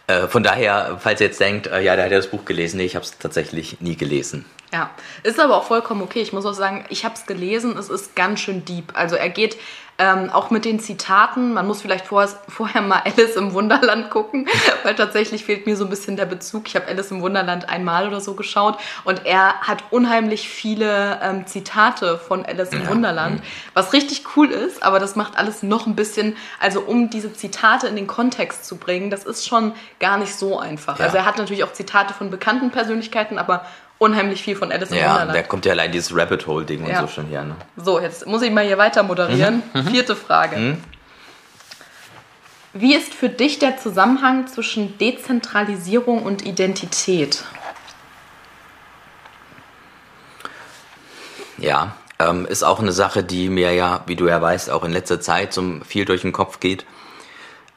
Äh, 0.08 0.28
von 0.28 0.44
daher, 0.44 1.00
falls 1.02 1.20
ihr 1.22 1.28
jetzt 1.28 1.40
denkt, 1.40 1.68
äh, 1.68 1.82
ja, 1.82 1.96
der 1.96 2.06
hat 2.06 2.12
ja 2.12 2.18
das 2.18 2.28
Buch 2.28 2.46
gelesen, 2.46 2.78
nee, 2.78 2.86
ich 2.86 2.96
habe 2.96 3.06
es 3.06 3.18
tatsächlich 3.18 3.82
nie 3.82 3.96
gelesen. 3.96 4.46
Ja, 4.74 4.90
ist 5.24 5.40
aber 5.40 5.56
auch 5.58 5.66
vollkommen 5.66 6.02
okay. 6.02 6.22
Ich 6.22 6.34
muss 6.34 6.46
auch 6.46 6.54
sagen, 6.54 6.86
ich 6.90 7.06
habe 7.06 7.16
es 7.16 7.26
gelesen, 7.26 7.78
es 7.78 7.90
ist 7.90 8.16
ganz 8.16 8.40
schön 8.40 8.66
deep. 8.66 8.92
Also 8.94 9.16
er 9.16 9.30
geht 9.30 9.58
ähm, 9.98 10.30
auch 10.30 10.50
mit 10.50 10.66
den 10.66 10.80
Zitaten, 10.80 11.54
man 11.54 11.66
muss 11.66 11.82
vielleicht 11.82 12.08
vor, 12.08 12.28
vorher 12.50 12.82
mal 12.82 13.02
Alice 13.06 13.38
im 13.38 13.54
Wunderland 13.54 14.10
gucken, 14.10 14.48
weil 14.84 14.94
tatsächlich 14.94 15.46
fehlt 15.46 15.66
mir 15.66 15.78
so 15.78 15.86
ein 15.86 15.90
bisschen 15.90 16.18
der 16.18 16.26
Bezug. 16.26 16.68
Ich 16.68 16.76
habe 16.76 16.88
Alice 16.88 17.12
im 17.12 17.22
Wunderland 17.22 17.70
einmal 17.70 18.08
oder 18.08 18.20
so 18.20 18.34
geschaut 18.34 18.78
und 19.06 19.26
er 19.26 19.62
hat 19.62 19.84
unheimlich 19.92 20.50
viele 20.50 21.20
ähm, 21.24 21.48
Zitate 21.48 22.18
von 22.18 22.46
Alice 22.46 22.74
im 22.74 22.84
ja. 22.84 22.90
Wunderland, 22.90 23.42
was 23.74 23.94
richtig 23.94 24.24
cool 24.36 24.52
ist, 24.52 24.84
aber 24.84 25.00
das 25.00 25.16
macht 25.16 25.38
alles 25.38 25.64
noch 25.64 25.88
ein 25.88 25.96
bisschen, 25.96 26.36
also 26.60 26.82
um 26.82 27.10
diese 27.10 27.32
Zitate 27.32 27.88
in 27.88 27.96
den 27.96 28.08
Kontext 28.08 28.66
zu 28.66 28.76
bringen, 28.76 29.10
das 29.10 29.24
ist 29.24 29.48
schon 29.48 29.74
gar 30.00 30.18
nicht 30.18 30.36
so 30.36 30.60
einfach. 30.60 31.00
Ja. 31.00 31.06
Also 31.06 31.18
er 31.18 31.26
hat 31.26 31.38
natürlich 31.38 31.64
auch 31.64 31.72
Zitate 31.72 32.14
von 32.14 32.30
bekannten 32.30 32.70
Persönlichkeiten, 32.70 33.38
aber 33.38 33.66
unheimlich 33.98 34.44
viel 34.44 34.56
von 34.56 34.72
Alice 34.72 34.92
im 34.92 34.98
ja, 34.98 35.12
Wunderland. 35.12 35.38
Da 35.38 35.44
kommt 35.44 35.66
ja 35.66 35.72
allein 35.72 35.92
dieses 35.92 36.16
Rabbit 36.16 36.48
Hole 36.48 36.66
Ding 36.66 36.86
ja. 36.86 37.00
und 37.00 37.08
so 37.08 37.14
schon 37.14 37.26
her. 37.28 37.44
Ne? 37.44 37.56
So, 37.78 38.00
jetzt 38.00 38.28
muss 38.28 38.42
ich 38.42 38.52
mal 38.52 38.66
hier 38.66 38.78
weiter 38.78 39.04
moderieren. 39.04 39.64
Mhm. 39.86 39.90
Vierte 39.90 40.16
Frage. 40.16 40.58
Mhm. 40.58 40.84
Wie 42.74 42.94
ist 42.94 43.14
für 43.14 43.30
dich 43.30 43.60
der 43.60 43.78
Zusammenhang 43.78 44.48
zwischen 44.48 44.98
Dezentralisierung 44.98 46.24
und 46.24 46.46
Identität? 46.46 47.46
Ja, 51.58 51.96
ähm, 52.20 52.46
ist 52.46 52.64
auch 52.64 52.80
eine 52.80 52.92
Sache, 52.92 53.24
die 53.24 53.48
mir 53.48 53.74
ja, 53.74 54.04
wie 54.08 54.18
du 54.18 54.28
ja 54.28 54.42
weißt, 54.42 54.70
auch 54.70 54.84
in 54.84 54.92
letzter 54.92 55.22
Zeit 55.22 55.54
so 55.54 55.80
viel 55.88 56.04
durch 56.04 56.22
den 56.22 56.34
Kopf 56.34 56.60
geht. 56.60 56.86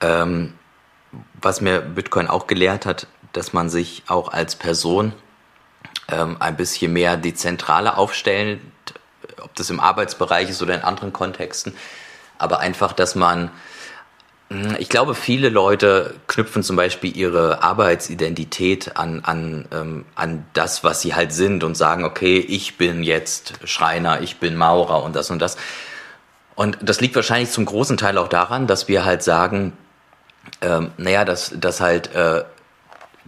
Ähm, 0.01 0.55
was 1.41 1.61
mir 1.61 1.81
Bitcoin 1.81 2.27
auch 2.27 2.47
gelehrt 2.49 2.85
hat, 2.85 3.07
dass 3.33 3.53
man 3.53 3.71
sich 3.71 4.03
auch 4.09 4.33
als 4.33 4.57
Person 4.57 5.13
ähm, 6.09 6.37
ein 6.41 6.57
bisschen 6.57 6.93
mehr 6.93 7.17
dezentraler 7.17 7.99
aufstellen, 7.99 8.73
ob 9.43 9.55
das 9.55 9.71
im 9.71 9.81
Arbeitsbereich 9.81 10.51
ist 10.51 10.63
oder 10.63 10.75
in 10.75 10.83
anderen 10.83 11.13
Kontexten. 11.13 11.75
Aber 12.39 12.61
einfach, 12.61 12.93
dass 12.93 13.15
man, 13.15 13.51
hm, 14.51 14.77
ich 14.79 14.89
glaube, 14.89 15.15
viele 15.15 15.49
Leute 15.49 16.15
knüpfen 16.27 16.63
zum 16.63 16.77
Beispiel 16.77 17.17
ihre 17.17 17.63
Arbeitsidentität 17.63 18.97
an, 18.97 19.21
an, 19.25 19.67
ähm, 19.73 20.05
an 20.15 20.45
das, 20.53 20.85
was 20.85 21.01
sie 21.01 21.15
halt 21.15 21.33
sind 21.33 21.65
und 21.65 21.77
sagen, 21.77 22.05
okay, 22.05 22.39
ich 22.39 22.77
bin 22.77 23.03
jetzt 23.03 23.55
Schreiner, 23.65 24.21
ich 24.21 24.37
bin 24.39 24.57
Maurer 24.57 25.03
und 25.03 25.17
das 25.17 25.31
und 25.31 25.41
das. 25.41 25.57
Und 26.55 26.79
das 26.81 27.01
liegt 27.01 27.15
wahrscheinlich 27.15 27.51
zum 27.51 27.67
großen 27.67 27.97
Teil 27.97 28.19
auch 28.19 28.29
daran, 28.29 28.67
dass 28.67 28.89
wir 28.89 29.05
halt 29.05 29.23
sagen, 29.23 29.73
ähm, 30.61 30.91
naja, 30.97 31.25
dass, 31.25 31.53
dass 31.57 31.81
halt 31.81 32.15
äh, 32.15 32.45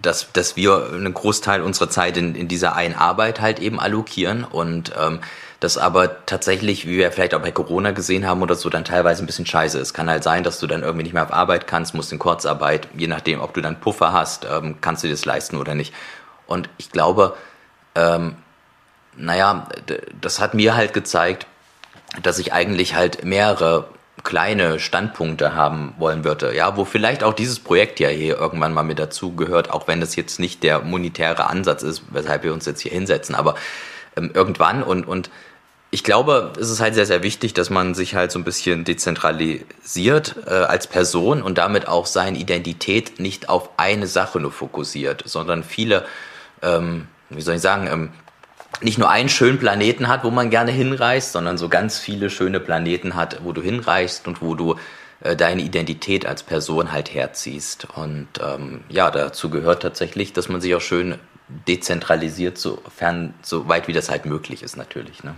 dass, 0.03 0.33
dass 0.33 0.57
wir 0.57 0.91
einen 0.93 1.15
Großteil 1.15 1.63
unserer 1.63 1.91
Zeit 1.91 2.17
in, 2.17 2.35
in 2.35 2.49
dieser 2.49 2.75
einen 2.75 2.95
Arbeit 2.95 3.41
halt 3.41 3.59
eben 3.59 3.81
allokieren 3.81 4.45
und 4.45 4.93
ähm, 4.99 5.21
das 5.61 5.77
aber 5.77 6.25
tatsächlich, 6.25 6.87
wie 6.87 6.97
wir 6.97 7.13
vielleicht 7.13 7.35
auch 7.35 7.43
bei 7.43 7.53
Corona 7.53 7.91
gesehen 7.91 8.27
haben 8.27 8.41
oder 8.41 8.55
so, 8.55 8.71
dann 8.71 8.85
teilweise 8.85 9.23
ein 9.23 9.27
bisschen 9.27 9.45
scheiße 9.45 9.79
ist. 9.79 9.93
Kann 9.93 10.09
halt 10.09 10.25
sein, 10.25 10.43
dass 10.43 10.59
du 10.59 10.67
dann 10.67 10.83
irgendwie 10.83 11.05
nicht 11.05 11.13
mehr 11.13 11.23
auf 11.23 11.33
Arbeit 11.33 11.67
kannst, 11.67 11.95
musst 11.95 12.13
in 12.13 12.19
Kurzarbeit, 12.19 12.89
je 12.97 13.07
nachdem, 13.07 13.43
ob 13.43 13.53
du 13.53 13.61
dann 13.61 13.79
Puffer 13.79 14.13
hast, 14.15 14.47
ähm, 14.51 14.77
kannst 14.81 15.03
du 15.03 15.09
dir 15.09 15.15
das 15.15 15.27
leisten 15.27 15.57
oder 15.57 15.75
nicht. 15.75 15.93
Und 16.47 16.71
ich 16.79 16.91
glaube, 16.91 17.37
ähm, 17.95 18.37
naja, 19.17 19.69
das 20.19 20.41
hat 20.41 20.55
mir 20.55 20.75
halt 20.75 20.95
gezeigt, 20.95 21.47
dass 22.23 22.39
ich 22.39 22.55
eigentlich 22.55 22.95
halt 22.95 23.25
mehrere 23.25 23.87
kleine 24.25 24.79
Standpunkte 24.79 25.55
haben 25.55 25.95
wollen 25.99 26.25
würde, 26.25 26.55
ja, 26.55 26.77
wo 26.77 26.85
vielleicht 26.85 27.23
auch 27.23 27.35
dieses 27.35 27.61
Projekt 27.61 28.01
ja 28.01 28.09
hier 28.09 28.39
irgendwann 28.39 28.73
mal 28.73 28.83
mit 28.83 28.99
dazu 28.99 29.35
gehört, 29.35 29.71
auch 29.71 29.89
wenn 29.89 30.01
das 30.01 30.17
jetzt 30.17 30.41
nicht 30.41 30.63
der 30.63 30.81
monetäre 30.81 31.49
Ansatz 31.49 31.83
ist, 31.83 32.03
weshalb 32.11 32.45
wir 32.45 32.53
uns 32.53 32.67
jetzt 32.67 32.81
hier 32.81 32.93
hinsetzen, 32.93 33.35
aber 33.35 33.55
ähm, 34.17 34.31
irgendwann 34.35 34.83
und, 34.83 35.07
und 35.07 35.31
ich 35.93 36.05
glaube, 36.05 36.53
es 36.59 36.71
ist 36.71 36.81
halt 36.81 36.95
sehr, 36.95 37.07
sehr 37.07 37.23
wichtig, 37.23 37.53
dass 37.53 37.69
man 37.69 37.95
sich 37.95 38.15
halt 38.15 38.31
so 38.31 38.39
ein 38.39 38.45
bisschen 38.45 38.85
dezentralisiert 38.85 40.37
äh, 40.47 40.51
als 40.51 40.87
Person 40.87 41.43
und 41.43 41.59
damit 41.59 41.89
auch 41.89 42.07
seine 42.07 42.39
Identität 42.39 43.19
nicht 43.19 43.49
auf 43.49 43.71
eine 43.77 44.07
Sache 44.07 44.39
nur 44.39 44.53
fokussiert, 44.53 45.25
sondern 45.27 45.65
viele, 45.65 46.05
ähm, 46.63 47.09
wie 47.29 47.41
soll 47.41 47.57
ich 47.57 47.61
sagen, 47.61 47.89
ähm, 47.91 48.11
nicht 48.83 48.99
nur 48.99 49.11
einen 49.11 49.29
schönen 49.29 49.59
Planeten 49.59 50.07
hat, 50.07 50.23
wo 50.23 50.31
man 50.31 50.49
gerne 50.49 50.71
hinreist, 50.71 51.33
sondern 51.33 51.59
so 51.59 51.69
ganz 51.69 51.99
viele 51.99 52.31
schöne 52.31 52.61
Planeten 52.61 53.17
hat, 53.17 53.41
wo 53.43 53.53
du 53.53 53.61
hinreist 53.61 54.29
und 54.29 54.41
wo 54.41 54.55
du 54.55 54.77
äh, 55.23 55.35
deine 55.35 55.61
Identität 55.63 56.25
als 56.25 56.45
Person 56.45 56.93
halt 56.93 57.13
herziehst. 57.13 57.89
Und 57.97 58.29
ähm, 58.41 58.85
ja, 58.89 59.11
dazu 59.11 59.51
gehört 59.51 59.83
tatsächlich, 59.83 60.33
dass 60.33 60.49
man 60.49 60.61
sich 60.61 60.73
auch 60.77 60.81
schön 60.81 61.19
dezentralisiert, 61.67 62.59
sofern, 62.59 63.35
so 63.43 63.69
weit 63.69 63.89
wie 63.89 63.93
das 63.93 64.09
halt 64.09 64.25
möglich 64.25 64.63
ist 64.63 64.77
natürlich. 64.77 65.25
Ne? 65.25 65.35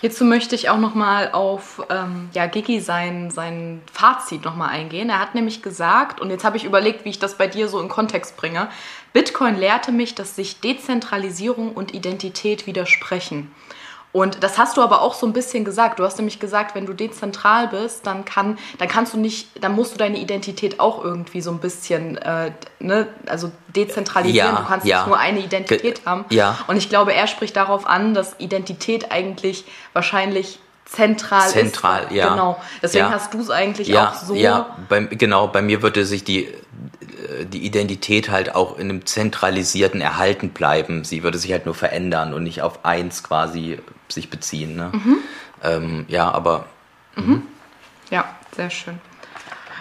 Hierzu 0.00 0.24
möchte 0.24 0.54
ich 0.54 0.68
auch 0.70 0.78
nochmal 0.78 1.32
auf 1.32 1.84
ähm, 1.90 2.30
ja, 2.32 2.46
Gigi 2.46 2.80
sein, 2.80 3.32
sein 3.32 3.82
Fazit 3.92 4.44
nochmal 4.44 4.68
eingehen. 4.68 5.10
Er 5.10 5.18
hat 5.18 5.34
nämlich 5.34 5.60
gesagt, 5.60 6.20
und 6.20 6.30
jetzt 6.30 6.44
habe 6.44 6.56
ich 6.56 6.64
überlegt, 6.64 7.04
wie 7.04 7.10
ich 7.10 7.18
das 7.18 7.36
bei 7.36 7.48
dir 7.48 7.68
so 7.68 7.80
in 7.80 7.88
Kontext 7.88 8.36
bringe, 8.36 8.68
Bitcoin 9.12 9.56
lehrte 9.56 9.90
mich, 9.90 10.14
dass 10.14 10.36
sich 10.36 10.60
Dezentralisierung 10.60 11.72
und 11.72 11.94
Identität 11.94 12.66
widersprechen. 12.66 13.50
Und 14.10 14.42
das 14.42 14.56
hast 14.56 14.76
du 14.76 14.82
aber 14.82 15.02
auch 15.02 15.14
so 15.14 15.26
ein 15.26 15.32
bisschen 15.32 15.64
gesagt. 15.64 15.98
Du 15.98 16.04
hast 16.04 16.16
nämlich 16.16 16.40
gesagt, 16.40 16.74
wenn 16.74 16.86
du 16.86 16.94
dezentral 16.94 17.68
bist, 17.68 18.06
dann 18.06 18.24
kann, 18.24 18.58
dann 18.78 18.88
kannst 18.88 19.12
du 19.12 19.18
nicht, 19.18 19.62
dann 19.62 19.74
musst 19.74 19.92
du 19.92 19.98
deine 19.98 20.18
Identität 20.18 20.80
auch 20.80 21.04
irgendwie 21.04 21.42
so 21.42 21.50
ein 21.50 21.58
bisschen, 21.58 22.16
äh, 22.16 22.52
ne, 22.80 23.06
also 23.26 23.52
dezentralisieren. 23.76 24.54
Ja, 24.54 24.60
du 24.60 24.66
kannst 24.66 24.86
ja. 24.86 24.98
nicht 24.98 25.08
nur 25.08 25.18
eine 25.18 25.40
Identität 25.40 25.96
Ge 25.96 26.04
haben. 26.06 26.24
Ja. 26.30 26.58
Und 26.68 26.76
ich 26.76 26.88
glaube, 26.88 27.12
er 27.12 27.26
spricht 27.26 27.56
darauf 27.56 27.86
an, 27.86 28.14
dass 28.14 28.34
Identität 28.38 29.12
eigentlich 29.12 29.66
wahrscheinlich 29.92 30.58
zentral, 30.86 31.48
zentral 31.50 32.04
ist. 32.04 32.12
ja. 32.12 32.30
Genau. 32.30 32.58
Deswegen 32.82 33.04
ja. 33.04 33.10
hast 33.10 33.34
du 33.34 33.40
es 33.40 33.50
eigentlich 33.50 33.88
ja, 33.88 34.08
auch 34.08 34.14
so. 34.14 34.34
Ja, 34.34 34.74
bei, 34.88 35.00
genau. 35.00 35.48
Bei 35.48 35.60
mir 35.60 35.82
würde 35.82 36.06
sich 36.06 36.24
die 36.24 36.48
die 37.44 37.64
Identität 37.64 38.30
halt 38.30 38.54
auch 38.54 38.78
in 38.78 38.88
einem 38.88 39.06
zentralisierten 39.06 40.00
erhalten 40.00 40.50
bleiben. 40.50 41.04
Sie 41.04 41.22
würde 41.22 41.38
sich 41.38 41.52
halt 41.52 41.66
nur 41.66 41.74
verändern 41.74 42.32
und 42.32 42.42
nicht 42.42 42.62
auf 42.62 42.84
eins 42.84 43.22
quasi 43.22 43.78
sich 44.08 44.30
beziehen. 44.30 44.76
Ne? 44.76 44.90
Mhm. 44.92 45.16
Ähm, 45.62 46.04
ja, 46.08 46.30
aber. 46.30 46.66
Mhm. 47.16 47.24
mhm. 47.24 47.42
Ja, 48.10 48.24
sehr 48.56 48.70
schön. 48.70 48.98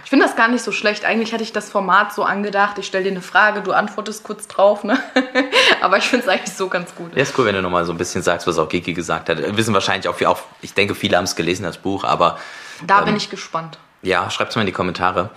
Ich 0.07 0.09
finde 0.09 0.25
das 0.25 0.37
gar 0.37 0.47
nicht 0.47 0.63
so 0.63 0.71
schlecht. 0.71 1.03
Eigentlich 1.03 1.33
hatte 1.33 1.43
ich 1.43 1.51
das 1.51 1.69
Format 1.69 2.13
so 2.13 2.23
angedacht, 2.23 2.77
ich 2.77 2.87
stelle 2.87 3.03
dir 3.03 3.11
eine 3.11 3.21
Frage, 3.21 3.59
du 3.59 3.73
antwortest 3.73 4.23
kurz 4.23 4.47
drauf. 4.47 4.85
Ne? 4.85 4.97
Aber 5.81 5.97
ich 5.97 6.05
finde 6.05 6.25
es 6.25 6.31
eigentlich 6.31 6.55
so 6.55 6.69
ganz 6.69 6.95
gut. 6.95 7.13
Ja, 7.13 7.23
ist 7.23 7.37
cool, 7.37 7.43
wenn 7.43 7.55
du 7.55 7.61
nochmal 7.61 7.83
so 7.83 7.91
ein 7.91 7.97
bisschen 7.97 8.21
sagst, 8.21 8.47
was 8.47 8.57
auch 8.57 8.69
Kiki 8.69 8.93
gesagt 8.93 9.27
hat. 9.27 9.39
Wir 9.39 9.57
wissen 9.57 9.73
wahrscheinlich 9.73 10.07
auch, 10.07 10.21
auch 10.21 10.39
ich 10.61 10.73
denke, 10.73 10.95
viele 10.95 11.17
haben 11.17 11.25
es 11.25 11.35
gelesen, 11.35 11.63
das 11.63 11.77
Buch, 11.77 12.05
aber... 12.05 12.39
Da 12.85 12.99
ähm, 12.99 13.05
bin 13.05 13.15
ich 13.17 13.29
gespannt. 13.29 13.79
Ja, 14.01 14.29
schreibt 14.29 14.51
es 14.51 14.55
mal 14.55 14.61
in 14.61 14.67
die 14.67 14.71
Kommentare. 14.71 15.29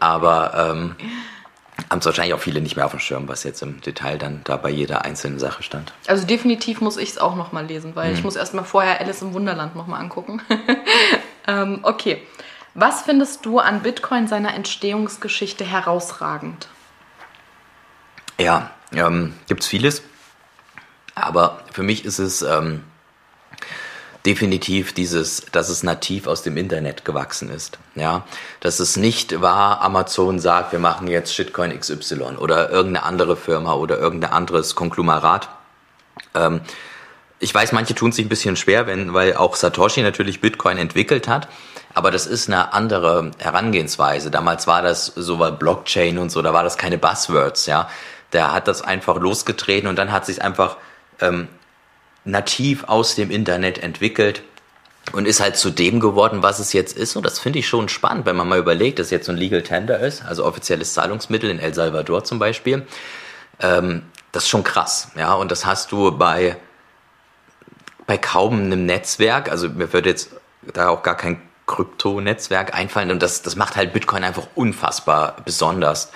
Aber 0.00 0.70
ähm, 0.70 0.96
haben 1.88 2.00
es 2.00 2.06
wahrscheinlich 2.06 2.34
auch 2.34 2.40
viele 2.40 2.60
nicht 2.60 2.76
mehr 2.76 2.84
auf 2.84 2.90
dem 2.90 3.00
Schirm, 3.00 3.28
was 3.28 3.44
jetzt 3.44 3.62
im 3.62 3.80
Detail 3.80 4.18
dann 4.18 4.40
da 4.44 4.56
bei 4.56 4.70
jeder 4.70 5.04
einzelnen 5.04 5.38
Sache 5.38 5.62
stand. 5.62 5.92
Also 6.06 6.26
definitiv 6.26 6.80
muss 6.80 6.96
ich 6.96 7.10
es 7.10 7.18
auch 7.18 7.36
nochmal 7.36 7.66
lesen, 7.66 7.96
weil 7.96 8.08
hm. 8.08 8.14
ich 8.14 8.24
muss 8.24 8.36
erstmal 8.36 8.64
vorher 8.64 9.00
Alice 9.00 9.22
im 9.22 9.32
Wunderland 9.32 9.76
nochmal 9.76 10.00
angucken. 10.00 10.42
ähm, 11.46 11.80
okay. 11.82 12.22
Was 12.74 13.02
findest 13.02 13.44
du 13.46 13.58
an 13.58 13.82
Bitcoin 13.82 14.28
seiner 14.28 14.54
Entstehungsgeschichte 14.54 15.64
herausragend? 15.64 16.68
Ja, 18.38 18.70
ähm, 18.92 19.34
gibt 19.48 19.62
es 19.62 19.68
vieles. 19.68 20.02
Aber 21.14 21.62
für 21.72 21.82
mich 21.82 22.04
ist 22.04 22.18
es 22.18 22.42
ähm, 22.42 22.84
definitiv 24.26 24.92
dieses, 24.92 25.46
dass 25.52 25.68
es 25.68 25.82
nativ 25.82 26.26
aus 26.26 26.42
dem 26.42 26.56
Internet 26.56 27.04
gewachsen 27.04 27.50
ist. 27.50 27.78
Ja, 27.94 28.24
dass 28.60 28.80
es 28.80 28.96
nicht 28.96 29.40
war, 29.40 29.80
Amazon 29.80 30.38
sagt, 30.38 30.72
wir 30.72 30.78
machen 30.78 31.08
jetzt 31.08 31.34
Shitcoin 31.34 31.78
XY 31.78 32.36
oder 32.38 32.70
irgendeine 32.70 33.06
andere 33.06 33.36
Firma 33.36 33.74
oder 33.74 33.98
irgendein 33.98 34.32
anderes 34.32 34.74
Konglomerat. 34.74 35.48
Ähm, 36.34 36.60
ich 37.38 37.54
weiß, 37.54 37.72
manche 37.72 37.94
tun 37.94 38.12
sich 38.12 38.26
ein 38.26 38.28
bisschen 38.28 38.56
schwer, 38.56 38.86
wenn, 38.86 39.14
weil 39.14 39.34
auch 39.34 39.56
Satoshi 39.56 40.02
natürlich 40.02 40.42
Bitcoin 40.42 40.76
entwickelt 40.76 41.26
hat. 41.26 41.48
Aber 41.94 42.10
das 42.10 42.26
ist 42.26 42.48
eine 42.48 42.72
andere 42.74 43.30
Herangehensweise. 43.38 44.30
Damals 44.30 44.66
war 44.66 44.82
das 44.82 45.06
so 45.06 45.38
war 45.38 45.50
Blockchain 45.50 46.18
und 46.18 46.30
so, 46.30 46.42
da 46.42 46.52
war 46.52 46.62
das 46.62 46.76
keine 46.76 46.98
Buzzwords, 46.98 47.66
ja. 47.66 47.88
Der 48.32 48.52
hat 48.52 48.68
das 48.68 48.82
einfach 48.82 49.16
losgetreten 49.16 49.88
und 49.88 49.96
dann 49.96 50.12
hat 50.12 50.24
sich 50.24 50.42
einfach 50.42 50.76
ähm, 51.20 51.48
nativ 52.24 52.84
aus 52.84 53.14
dem 53.14 53.30
Internet 53.30 53.78
entwickelt 53.78 54.42
und 55.12 55.26
ist 55.26 55.40
halt 55.40 55.56
zu 55.56 55.70
dem 55.70 56.00
geworden, 56.00 56.42
was 56.42 56.58
es 56.58 56.72
jetzt 56.72 56.96
ist. 56.96 57.16
Und 57.16 57.24
das 57.24 57.38
finde 57.38 57.58
ich 57.58 57.68
schon 57.68 57.88
spannend, 57.88 58.26
wenn 58.26 58.36
man 58.36 58.48
mal 58.48 58.58
überlegt, 58.58 58.98
dass 58.98 59.10
jetzt 59.10 59.26
so 59.26 59.32
ein 59.32 59.38
Legal 59.38 59.62
Tender 59.62 59.98
ist, 59.98 60.24
also 60.24 60.44
offizielles 60.44 60.94
Zahlungsmittel 60.94 61.50
in 61.50 61.58
El 61.58 61.74
Salvador 61.74 62.24
zum 62.24 62.38
Beispiel. 62.38 62.86
Ähm, 63.60 64.02
das 64.32 64.44
ist 64.44 64.48
schon 64.48 64.64
krass, 64.64 65.08
ja. 65.16 65.34
Und 65.34 65.50
das 65.50 65.66
hast 65.66 65.92
du 65.92 66.16
bei, 66.16 66.56
bei 68.06 68.18
kaum 68.18 68.60
einem 68.60 68.86
Netzwerk, 68.86 69.50
also 69.50 69.68
mir 69.68 69.92
wird 69.92 70.06
jetzt 70.06 70.30
da 70.74 70.88
auch 70.88 71.02
gar 71.02 71.16
kein 71.16 71.40
Kryptonetzwerk 71.66 72.74
einfallen 72.74 73.10
und 73.10 73.22
das, 73.22 73.42
das 73.42 73.54
macht 73.56 73.76
halt 73.76 73.92
Bitcoin 73.92 74.24
einfach 74.24 74.48
unfassbar 74.56 75.36
besonders 75.44 76.10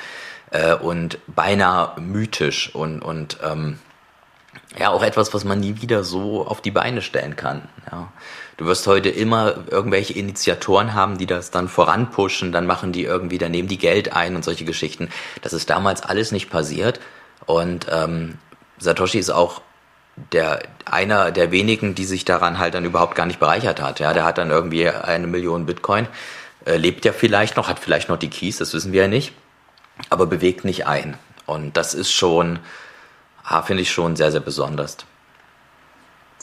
äh, 0.50 0.74
und 0.74 1.18
beinahe 1.28 2.00
mythisch 2.00 2.74
und, 2.74 3.02
und 3.02 3.38
ähm, 3.42 3.78
ja, 4.78 4.90
auch 4.90 5.02
etwas, 5.02 5.32
was 5.32 5.44
man 5.44 5.60
nie 5.60 5.80
wieder 5.80 6.04
so 6.04 6.46
auf 6.46 6.60
die 6.60 6.70
Beine 6.70 7.02
stellen 7.02 7.36
kann. 7.36 7.68
Ja. 7.90 8.12
Du 8.56 8.66
wirst 8.66 8.86
heute 8.86 9.08
immer 9.08 9.54
irgendwelche 9.70 10.12
Initiatoren 10.12 10.94
haben, 10.94 11.18
die 11.18 11.26
das 11.26 11.50
dann 11.50 11.68
voranpushen, 11.68 12.52
dann 12.52 12.66
machen 12.66 12.92
die 12.92 13.02
irgendwie, 13.02 13.38
dann 13.38 13.50
nehmen 13.50 13.68
die 13.68 13.78
Geld 13.78 14.12
ein 14.12 14.36
und 14.36 14.44
solche 14.44 14.64
Geschichten. 14.64 15.08
Das 15.42 15.52
ist 15.52 15.70
damals 15.70 16.02
alles 16.02 16.30
nicht 16.30 16.50
passiert. 16.50 17.00
Und 17.46 17.86
ähm, 17.90 18.38
Satoshi 18.78 19.18
ist 19.18 19.30
auch 19.30 19.60
der 20.32 20.62
einer 20.84 21.32
der 21.32 21.50
wenigen, 21.50 21.94
die 21.94 22.04
sich 22.04 22.24
daran 22.24 22.58
halt 22.58 22.74
dann 22.74 22.84
überhaupt 22.84 23.16
gar 23.16 23.26
nicht 23.26 23.40
bereichert 23.40 23.80
hat. 23.80 23.98
Ja, 23.98 24.12
der 24.12 24.24
hat 24.24 24.38
dann 24.38 24.50
irgendwie 24.50 24.88
eine 24.88 25.26
Million 25.26 25.66
Bitcoin, 25.66 26.06
äh, 26.64 26.76
lebt 26.76 27.04
ja 27.04 27.12
vielleicht 27.12 27.56
noch, 27.56 27.68
hat 27.68 27.80
vielleicht 27.80 28.08
noch 28.08 28.18
die 28.18 28.30
Keys, 28.30 28.58
das 28.58 28.72
wissen 28.74 28.92
wir 28.92 29.02
ja 29.02 29.08
nicht, 29.08 29.32
aber 30.10 30.26
bewegt 30.26 30.64
nicht 30.64 30.86
ein. 30.86 31.18
Und 31.46 31.76
das 31.76 31.94
ist 31.94 32.12
schon, 32.12 32.60
ah, 33.44 33.62
finde 33.62 33.82
ich 33.82 33.90
schon 33.90 34.16
sehr, 34.16 34.32
sehr 34.32 34.40
besonders. 34.40 34.96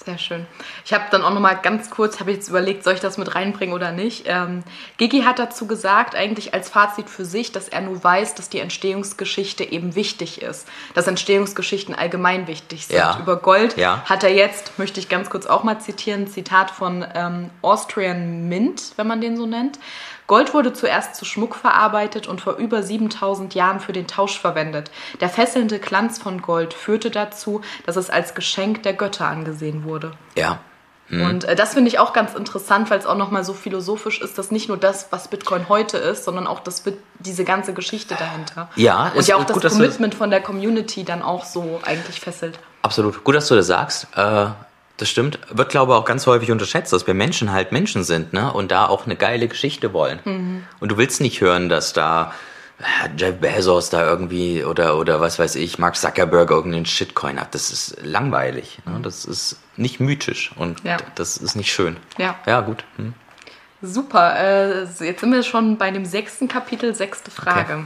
Sehr 0.03 0.17
schön. 0.17 0.48
Ich 0.84 0.93
habe 0.93 1.03
dann 1.12 1.22
auch 1.22 1.31
noch 1.31 1.39
mal 1.39 1.53
ganz 1.53 1.91
kurz, 1.91 2.20
habe 2.20 2.31
ich 2.31 2.38
jetzt 2.38 2.50
überlegt, 2.50 2.84
soll 2.84 2.96
ich 2.96 3.00
das 3.01 3.20
mit 3.20 3.36
reinbringen 3.36 3.75
oder 3.75 3.91
nicht. 3.91 4.24
Ähm, 4.25 4.63
Gigi 4.98 5.22
hat 5.22 5.38
dazu 5.38 5.67
gesagt, 5.67 6.15
eigentlich 6.15 6.55
als 6.55 6.70
Fazit 6.70 7.08
für 7.08 7.24
sich, 7.24 7.51
dass 7.51 7.70
er 7.70 7.81
nur 7.81 8.03
weiß, 8.03 8.34
dass 8.34 8.50
die 8.50 8.60
Entstehungsgeschichte 8.60 9.63
eben 9.63 9.93
wichtig 9.93 10.41
ist, 10.41 10.67
dass 10.96 11.05
Entstehungsgeschichten 11.05 11.93
allgemein 11.93 12.48
wichtig 12.48 12.88
sind. 12.88 12.98
Ja. 12.98 13.20
Über 13.20 13.36
Gold 13.38 13.77
ja. 13.77 14.01
hat 14.05 14.24
er 14.24 14.34
jetzt, 14.34 14.79
möchte 14.79 15.00
ich 15.00 15.08
ganz 15.08 15.29
kurz 15.29 15.46
auch 15.46 15.63
mal 15.63 15.79
zitieren, 15.79 16.22
ein 16.22 16.27
Zitat 16.27 16.72
von 16.72 17.05
ähm, 17.13 17.51
Austrian 17.62 18.50
Mint, 18.50 18.93
wenn 18.96 19.05
man 19.05 19.22
den 19.22 19.38
so 19.38 19.46
nennt. 19.46 19.77
Gold 20.31 20.53
wurde 20.53 20.72
zuerst 20.72 21.15
zu 21.15 21.25
Schmuck 21.25 21.55
verarbeitet 21.55 22.25
und 22.25 22.39
vor 22.39 22.55
über 22.55 22.84
7000 22.84 23.53
Jahren 23.53 23.81
für 23.81 23.91
den 23.91 24.08
Tausch 24.08 24.39
verwendet. 24.39 24.89
Der 25.20 25.27
fesselnde 25.27 25.77
Glanz 25.77 26.20
von 26.20 26.41
Gold 26.41 26.74
führte 26.74 27.12
dazu, 27.12 27.60
dass 27.86 27.98
es 27.98 28.10
als 28.10 28.34
Geschenk 28.34 28.81
der 28.84 28.93
Götter 28.93 29.27
angesehen 29.27 29.84
wurde. 29.84 29.90
Ja. 30.36 30.60
Mhm. 31.10 31.21
Und 31.25 31.43
äh, 31.43 31.55
das 31.55 31.74
finde 31.74 31.89
ich 31.89 32.00
auch 32.00 32.13
ganz 32.13 32.33
interessant, 32.36 32.89
weil 32.89 33.00
es 33.00 33.05
auch 33.05 33.17
nochmal 33.17 33.43
so 33.43 33.53
philosophisch 33.53 34.21
ist, 34.21 34.38
dass 34.38 34.51
nicht 34.51 34.69
nur 34.69 34.77
das, 34.77 35.07
was 35.12 35.27
Bitcoin 35.27 35.67
heute 35.67 35.98
ist, 35.98 36.24
sondern 36.24 36.48
auch 36.48 36.62
das, 36.62 36.83
diese 37.19 37.43
ganze 37.43 37.74
Geschichte 37.74 38.15
dahinter. 38.15 38.69
Ja, 38.75 39.12
und 39.13 39.27
ja 39.27 39.36
auch 39.36 39.43
das 39.43 39.53
gut, 39.53 39.69
Commitment 39.69 40.15
von 40.15 40.29
der 40.29 40.41
Community 40.41 41.03
dann 41.03 41.21
auch 41.21 41.43
so 41.43 41.81
eigentlich 41.83 42.21
fesselt. 42.21 42.60
Absolut. 42.81 43.24
Gut, 43.24 43.36
dass 43.36 43.48
du 43.48 43.55
das 43.55 43.67
sagst. 43.67 44.07
Äh 44.15 44.48
das 45.01 45.10
stimmt. 45.10 45.39
Wird, 45.50 45.69
glaube 45.69 45.93
ich, 45.93 45.98
auch 45.98 46.05
ganz 46.05 46.27
häufig 46.27 46.51
unterschätzt, 46.51 46.93
dass 46.93 47.07
wir 47.07 47.15
Menschen 47.15 47.51
halt 47.51 47.71
Menschen 47.71 48.03
sind, 48.03 48.33
ne? 48.33 48.53
Und 48.53 48.71
da 48.71 48.86
auch 48.86 49.05
eine 49.05 49.15
geile 49.15 49.48
Geschichte 49.48 49.93
wollen. 49.93 50.19
Mhm. 50.24 50.63
Und 50.79 50.91
du 50.91 50.98
willst 50.98 51.21
nicht 51.21 51.41
hören, 51.41 51.69
dass 51.69 51.91
da 51.91 52.33
Jeff 53.17 53.39
Bezos 53.39 53.89
da 53.89 54.07
irgendwie 54.07 54.63
oder, 54.63 54.97
oder 54.97 55.19
was 55.19 55.39
weiß 55.39 55.55
ich, 55.55 55.79
Mark 55.79 55.95
Zuckerberg 55.95 56.50
irgendeinen 56.50 56.85
Shitcoin 56.85 57.39
hat. 57.39 57.53
Das 57.53 57.71
ist 57.71 57.97
langweilig. 58.03 58.79
Ne? 58.85 59.00
Das 59.01 59.25
ist 59.25 59.57
nicht 59.77 60.00
mythisch 60.00 60.51
und 60.55 60.83
ja. 60.83 60.97
das 61.15 61.38
ist 61.38 61.55
nicht 61.55 61.71
schön. 61.71 61.97
Ja. 62.17 62.35
Ja, 62.45 62.61
gut. 62.61 62.83
Hm. 62.97 63.13
Super. 63.81 64.35
Äh, 64.38 64.81
jetzt 65.05 65.21
sind 65.21 65.31
wir 65.31 65.43
schon 65.43 65.77
bei 65.77 65.91
dem 65.91 66.05
sechsten 66.05 66.47
Kapitel, 66.47 66.93
sechste 66.93 67.31
Frage. 67.31 67.73
Okay. 67.73 67.85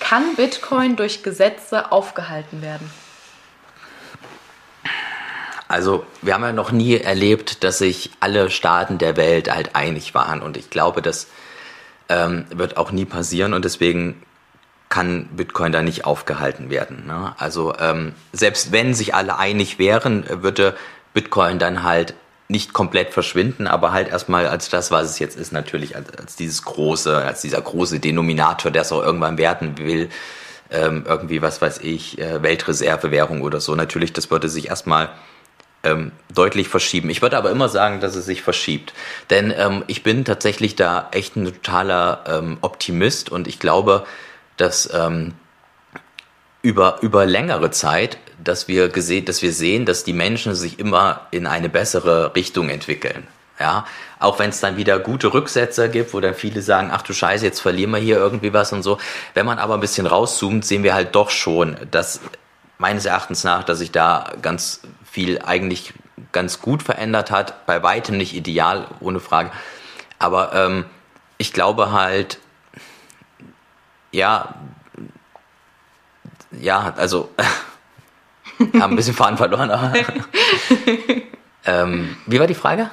Kann 0.00 0.36
Bitcoin 0.36 0.96
durch 0.96 1.22
Gesetze 1.22 1.90
aufgehalten 1.90 2.62
werden? 2.62 2.90
Also 5.66 6.04
wir 6.22 6.34
haben 6.34 6.42
ja 6.42 6.52
noch 6.52 6.72
nie 6.72 6.96
erlebt, 6.96 7.64
dass 7.64 7.78
sich 7.78 8.10
alle 8.20 8.50
Staaten 8.50 8.98
der 8.98 9.16
Welt 9.16 9.52
halt 9.52 9.74
einig 9.74 10.14
waren 10.14 10.42
und 10.42 10.56
ich 10.56 10.70
glaube, 10.70 11.00
das 11.00 11.26
ähm, 12.08 12.44
wird 12.50 12.76
auch 12.76 12.92
nie 12.92 13.04
passieren 13.04 13.54
und 13.54 13.64
deswegen 13.64 14.22
kann 14.88 15.26
Bitcoin 15.36 15.72
da 15.72 15.82
nicht 15.82 16.04
aufgehalten 16.04 16.70
werden. 16.70 17.06
Ne? 17.06 17.34
Also 17.38 17.74
ähm, 17.80 18.14
selbst 18.32 18.70
wenn 18.70 18.94
sich 18.94 19.14
alle 19.14 19.38
einig 19.38 19.78
wären, 19.78 20.24
würde 20.42 20.76
Bitcoin 21.14 21.58
dann 21.58 21.82
halt 21.82 22.14
nicht 22.48 22.72
komplett 22.72 23.12
verschwinden, 23.12 23.66
aber 23.66 23.92
halt 23.92 24.08
erstmal 24.08 24.46
als 24.46 24.68
das, 24.68 24.90
was 24.90 25.08
es 25.08 25.18
jetzt 25.18 25.36
ist, 25.36 25.52
natürlich 25.52 25.96
als, 25.96 26.16
als 26.18 26.36
dieses 26.36 26.62
große, 26.62 27.16
als 27.16 27.40
dieser 27.40 27.60
große 27.60 28.00
Denominator, 28.00 28.70
der 28.70 28.82
es 28.82 28.92
auch 28.92 29.02
irgendwann 29.02 29.38
werden 29.38 29.78
will, 29.78 30.10
ähm, 30.70 31.04
irgendwie, 31.08 31.40
was 31.40 31.62
weiß 31.62 31.78
ich, 31.78 32.18
äh, 32.18 32.42
Weltreservewährung 32.42 33.42
oder 33.42 33.60
so. 33.60 33.74
Natürlich, 33.74 34.12
das 34.12 34.30
würde 34.30 34.48
sich 34.48 34.68
erstmal 34.68 35.10
ähm, 35.84 36.12
deutlich 36.34 36.68
verschieben. 36.68 37.10
Ich 37.10 37.22
würde 37.22 37.36
aber 37.36 37.50
immer 37.50 37.68
sagen, 37.68 38.00
dass 38.00 38.16
es 38.16 38.26
sich 38.26 38.42
verschiebt. 38.42 38.92
Denn 39.30 39.54
ähm, 39.56 39.84
ich 39.86 40.02
bin 40.02 40.24
tatsächlich 40.24 40.74
da 40.74 41.08
echt 41.12 41.36
ein 41.36 41.44
totaler 41.44 42.24
ähm, 42.26 42.58
Optimist 42.62 43.30
und 43.30 43.46
ich 43.46 43.58
glaube, 43.58 44.04
dass 44.56 44.92
ähm, 44.92 45.34
über, 46.62 46.98
über 47.02 47.26
längere 47.26 47.70
Zeit, 47.70 48.18
dass 48.42 48.68
wir 48.68 48.88
dass 48.88 49.42
wir 49.42 49.52
sehen, 49.52 49.84
dass 49.84 50.02
die 50.02 50.12
Menschen 50.12 50.54
sich 50.54 50.78
immer 50.78 51.26
in 51.30 51.46
eine 51.46 51.68
bessere 51.68 52.34
Richtung 52.34 52.70
entwickeln. 52.70 53.26
Ja, 53.60 53.86
auch 54.18 54.40
wenn 54.40 54.50
es 54.50 54.58
dann 54.58 54.76
wieder 54.76 54.98
gute 54.98 55.32
Rücksetzer 55.32 55.88
gibt, 55.88 56.12
wo 56.12 56.18
dann 56.18 56.34
viele 56.34 56.60
sagen, 56.60 56.90
ach 56.92 57.02
du 57.02 57.12
Scheiße, 57.12 57.44
jetzt 57.44 57.60
verlieren 57.60 57.92
wir 57.92 57.98
hier 57.98 58.16
irgendwie 58.16 58.52
was 58.52 58.72
und 58.72 58.82
so. 58.82 58.98
Wenn 59.34 59.46
man 59.46 59.60
aber 59.60 59.74
ein 59.74 59.80
bisschen 59.80 60.06
rauszoomt, 60.06 60.64
sehen 60.64 60.82
wir 60.82 60.92
halt 60.92 61.14
doch 61.14 61.30
schon, 61.30 61.76
dass 61.92 62.20
meines 62.78 63.04
Erachtens 63.04 63.44
nach, 63.44 63.62
dass 63.62 63.78
sich 63.78 63.92
da 63.92 64.32
ganz 64.42 64.80
viel 65.14 65.40
eigentlich 65.42 65.94
ganz 66.32 66.60
gut 66.60 66.82
verändert 66.82 67.30
hat. 67.30 67.66
Bei 67.66 67.84
weitem 67.84 68.16
nicht 68.16 68.34
ideal, 68.34 68.88
ohne 68.98 69.20
Frage. 69.20 69.52
Aber 70.18 70.52
ähm, 70.52 70.86
ich 71.38 71.52
glaube 71.52 71.92
halt, 71.92 72.40
ja, 74.10 74.56
ja, 76.50 76.94
also, 76.96 77.30
haben 78.58 78.80
ein 78.80 78.96
bisschen 78.96 79.14
Faden 79.14 79.36
verloren. 79.36 79.70
Aber, 79.70 79.92
ähm, 81.64 82.16
wie 82.26 82.40
war 82.40 82.48
die 82.48 82.54
Frage? 82.54 82.90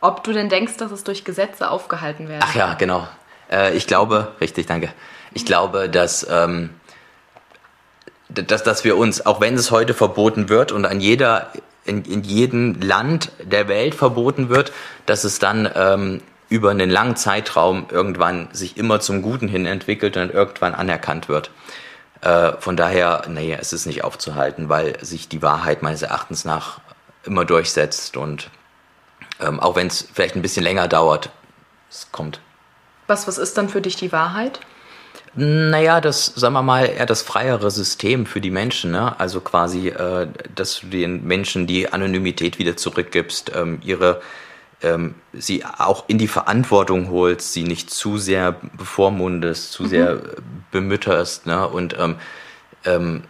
Ob 0.00 0.24
du 0.24 0.32
denn 0.32 0.48
denkst, 0.48 0.76
dass 0.78 0.90
es 0.90 1.04
durch 1.04 1.24
Gesetze 1.24 1.70
aufgehalten 1.70 2.28
wird? 2.28 2.42
Ach 2.44 2.54
ja, 2.56 2.74
genau. 2.74 3.06
Äh, 3.48 3.76
ich 3.76 3.86
glaube, 3.86 4.34
richtig, 4.40 4.66
danke. 4.66 4.92
Ich 5.34 5.46
glaube, 5.46 5.88
dass 5.88 6.26
ähm, 6.28 6.70
dass, 8.28 8.62
dass 8.62 8.84
wir 8.84 8.96
uns, 8.96 9.24
auch 9.24 9.40
wenn 9.40 9.54
es 9.54 9.70
heute 9.70 9.94
verboten 9.94 10.48
wird 10.48 10.72
und 10.72 10.84
an 10.84 11.00
jeder, 11.00 11.52
in, 11.84 12.04
in 12.04 12.22
jedem 12.22 12.80
Land 12.80 13.32
der 13.42 13.68
Welt 13.68 13.94
verboten 13.94 14.48
wird, 14.48 14.72
dass 15.06 15.24
es 15.24 15.38
dann 15.38 15.70
ähm, 15.74 16.20
über 16.48 16.70
einen 16.70 16.90
langen 16.90 17.16
Zeitraum 17.16 17.86
irgendwann 17.90 18.48
sich 18.52 18.76
immer 18.76 19.00
zum 19.00 19.22
Guten 19.22 19.48
hin 19.48 19.66
entwickelt 19.66 20.16
und 20.16 20.32
irgendwann 20.32 20.74
anerkannt 20.74 21.28
wird. 21.28 21.50
Äh, 22.20 22.52
von 22.58 22.76
daher, 22.76 23.22
nee, 23.28 23.56
es 23.58 23.72
ist 23.72 23.86
nicht 23.86 24.04
aufzuhalten, 24.04 24.68
weil 24.68 25.02
sich 25.04 25.28
die 25.28 25.42
Wahrheit 25.42 25.82
meines 25.82 26.02
Erachtens 26.02 26.44
nach 26.44 26.80
immer 27.24 27.44
durchsetzt 27.44 28.16
und 28.16 28.50
ähm, 29.40 29.60
auch 29.60 29.76
wenn 29.76 29.86
es 29.86 30.08
vielleicht 30.12 30.34
ein 30.34 30.42
bisschen 30.42 30.64
länger 30.64 30.88
dauert, 30.88 31.30
es 31.90 32.08
kommt. 32.12 32.40
Was, 33.06 33.26
was 33.26 33.38
ist 33.38 33.56
dann 33.56 33.68
für 33.68 33.80
dich 33.80 33.96
die 33.96 34.12
Wahrheit? 34.12 34.60
Naja, 35.34 36.00
das, 36.00 36.26
sagen 36.26 36.54
wir 36.54 36.62
mal, 36.62 36.86
eher 36.86 37.06
das 37.06 37.22
freiere 37.22 37.70
System 37.70 38.26
für 38.26 38.40
die 38.40 38.50
Menschen. 38.50 38.90
Ne? 38.90 39.18
Also 39.18 39.40
quasi, 39.40 39.88
äh, 39.88 40.28
dass 40.54 40.80
du 40.80 40.86
den 40.88 41.26
Menschen 41.26 41.66
die 41.66 41.92
Anonymität 41.92 42.58
wieder 42.58 42.76
zurückgibst, 42.76 43.52
ähm, 43.54 43.80
ihre, 43.84 44.20
ähm, 44.82 45.14
sie 45.32 45.64
auch 45.64 46.04
in 46.08 46.18
die 46.18 46.28
Verantwortung 46.28 47.10
holst, 47.10 47.52
sie 47.52 47.64
nicht 47.64 47.90
zu 47.90 48.18
sehr 48.18 48.56
bevormundest, 48.76 49.72
zu 49.72 49.84
mhm. 49.84 49.88
sehr 49.88 50.22
bemütterst 50.70 51.46
ne? 51.46 51.68
und 51.68 51.96
ähm, 51.98 52.16
ähm, 52.84 53.22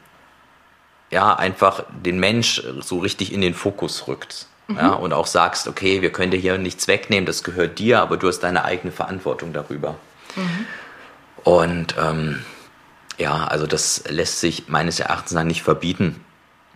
ja, 1.10 1.34
einfach 1.34 1.84
den 2.04 2.20
Mensch 2.20 2.62
so 2.80 2.98
richtig 2.98 3.32
in 3.32 3.40
den 3.40 3.54
Fokus 3.54 4.08
rückt. 4.08 4.46
Mhm. 4.68 4.76
Ja, 4.76 4.92
und 4.92 5.12
auch 5.12 5.26
sagst, 5.26 5.66
okay, 5.66 6.02
wir 6.02 6.12
können 6.12 6.30
dir 6.30 6.38
hier 6.38 6.58
nichts 6.58 6.86
wegnehmen, 6.86 7.24
das 7.24 7.42
gehört 7.42 7.78
dir, 7.78 8.00
aber 8.00 8.18
du 8.18 8.28
hast 8.28 8.40
deine 8.40 8.64
eigene 8.64 8.92
Verantwortung 8.92 9.52
darüber. 9.52 9.96
Mhm. 10.36 10.66
Und 11.44 11.94
ähm, 12.00 12.42
ja, 13.18 13.44
also 13.44 13.66
das 13.66 14.04
lässt 14.08 14.40
sich 14.40 14.68
meines 14.68 15.00
Erachtens 15.00 15.32
nach 15.32 15.44
nicht 15.44 15.62
verbieten. 15.62 16.24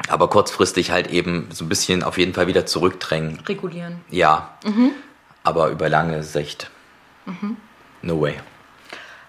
Aber 0.09 0.29
kurzfristig 0.29 0.91
halt 0.91 1.09
eben 1.09 1.49
so 1.53 1.65
ein 1.65 1.69
bisschen 1.69 2.03
auf 2.03 2.19
jeden 2.19 2.35
Fall 2.35 2.47
wieder 2.47 2.67
zurückdrängen. 2.67 3.41
Regulieren. 3.47 4.01
Ja. 4.11 4.57
Mhm. 4.65 4.93
Aber 5.45 5.69
über 5.69 5.89
lange 5.89 6.23
Sicht. 6.23 6.71
Mhm. 7.27 7.57
No 8.03 8.21
way. 8.21 8.35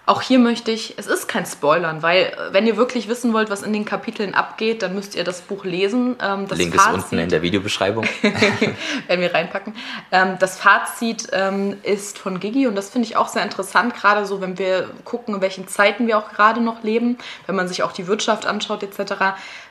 Auch 0.06 0.20
hier 0.20 0.38
möchte 0.38 0.70
ich, 0.70 0.98
es 0.98 1.06
ist 1.06 1.28
kein 1.28 1.46
Spoilern, 1.46 2.02
weil 2.02 2.24
äh, 2.24 2.52
wenn 2.52 2.66
ihr 2.66 2.76
wirklich 2.76 3.08
wissen 3.08 3.32
wollt, 3.32 3.48
was 3.48 3.62
in 3.62 3.72
den 3.72 3.86
Kapiteln 3.86 4.34
abgeht, 4.34 4.82
dann 4.82 4.94
müsst 4.94 5.14
ihr 5.14 5.24
das 5.24 5.40
Buch 5.40 5.64
lesen. 5.64 6.16
Ähm, 6.20 6.46
das 6.46 6.58
Link 6.58 6.74
Fazit, 6.74 6.96
ist 6.98 7.04
unten 7.04 7.18
in 7.18 7.30
der 7.30 7.40
Videobeschreibung. 7.40 8.04
werden 8.22 9.20
wir 9.20 9.32
reinpacken. 9.32 9.74
Ähm, 10.12 10.36
das 10.38 10.58
Fazit 10.58 11.28
ähm, 11.32 11.78
ist 11.84 12.18
von 12.18 12.38
Gigi 12.38 12.66
und 12.66 12.74
das 12.74 12.90
finde 12.90 13.08
ich 13.08 13.16
auch 13.16 13.28
sehr 13.28 13.42
interessant, 13.42 13.94
gerade 13.94 14.26
so, 14.26 14.42
wenn 14.42 14.58
wir 14.58 14.90
gucken, 15.04 15.36
in 15.36 15.40
welchen 15.40 15.68
Zeiten 15.68 16.06
wir 16.06 16.18
auch 16.18 16.30
gerade 16.32 16.60
noch 16.60 16.82
leben, 16.82 17.16
wenn 17.46 17.56
man 17.56 17.66
sich 17.66 17.82
auch 17.82 17.92
die 17.92 18.06
Wirtschaft 18.06 18.44
anschaut 18.44 18.82
etc. 18.82 19.14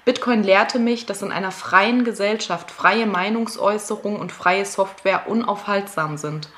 Bitcoin 0.04 0.42
lehrte 0.42 0.80
mich, 0.80 1.06
dass 1.06 1.22
in 1.22 1.32
einer 1.32 1.52
freien 1.52 2.04
Gesellschaft 2.06 2.72
freie 2.72 3.06
Meinungsäußerung 3.06 4.20
und 4.20 4.32
freie 4.32 4.66
Software 4.66 5.28
unaufhaltsam 5.28 6.18
sind. 6.18 6.50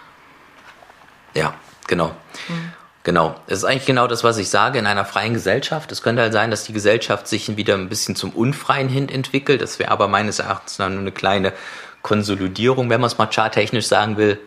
Ja, 1.34 1.54
genau. 1.88 2.12
Mhm. 2.48 2.72
Genau. 3.06 3.36
Das 3.46 3.60
ist 3.60 3.66
eigentlich 3.66 3.86
genau 3.86 4.08
das, 4.08 4.24
was 4.24 4.40
ich 4.40 4.50
sage 4.50 4.80
in 4.80 4.88
einer 4.88 5.06
freien 5.06 5.36
Gesellschaft. 5.36 5.92
Es 5.92 6.02
könnte 6.02 6.24
halt 6.24 6.34
sein, 6.34 6.50
dass 6.50 6.64
die 6.64 6.74
Gesellschaft 6.74 7.28
sich 7.28 7.56
wieder 7.56 7.76
ein 7.76 7.88
bisschen 7.88 8.16
zum 8.16 8.32
Unfreien 8.32 8.90
hin 8.90 9.10
entwickelt. 9.10 9.62
Das 9.62 9.78
wäre 9.78 9.92
aber 9.92 10.08
meines 10.08 10.40
Erachtens 10.40 10.78
dann 10.78 10.94
nur 10.94 11.02
eine 11.02 11.12
kleine 11.12 11.54
Konsolidierung, 12.02 12.90
wenn 12.90 13.00
man 13.00 13.08
es 13.08 13.20
mal 13.20 13.28
charttechnisch 13.28 13.86
sagen 13.86 14.18
will. 14.18 14.40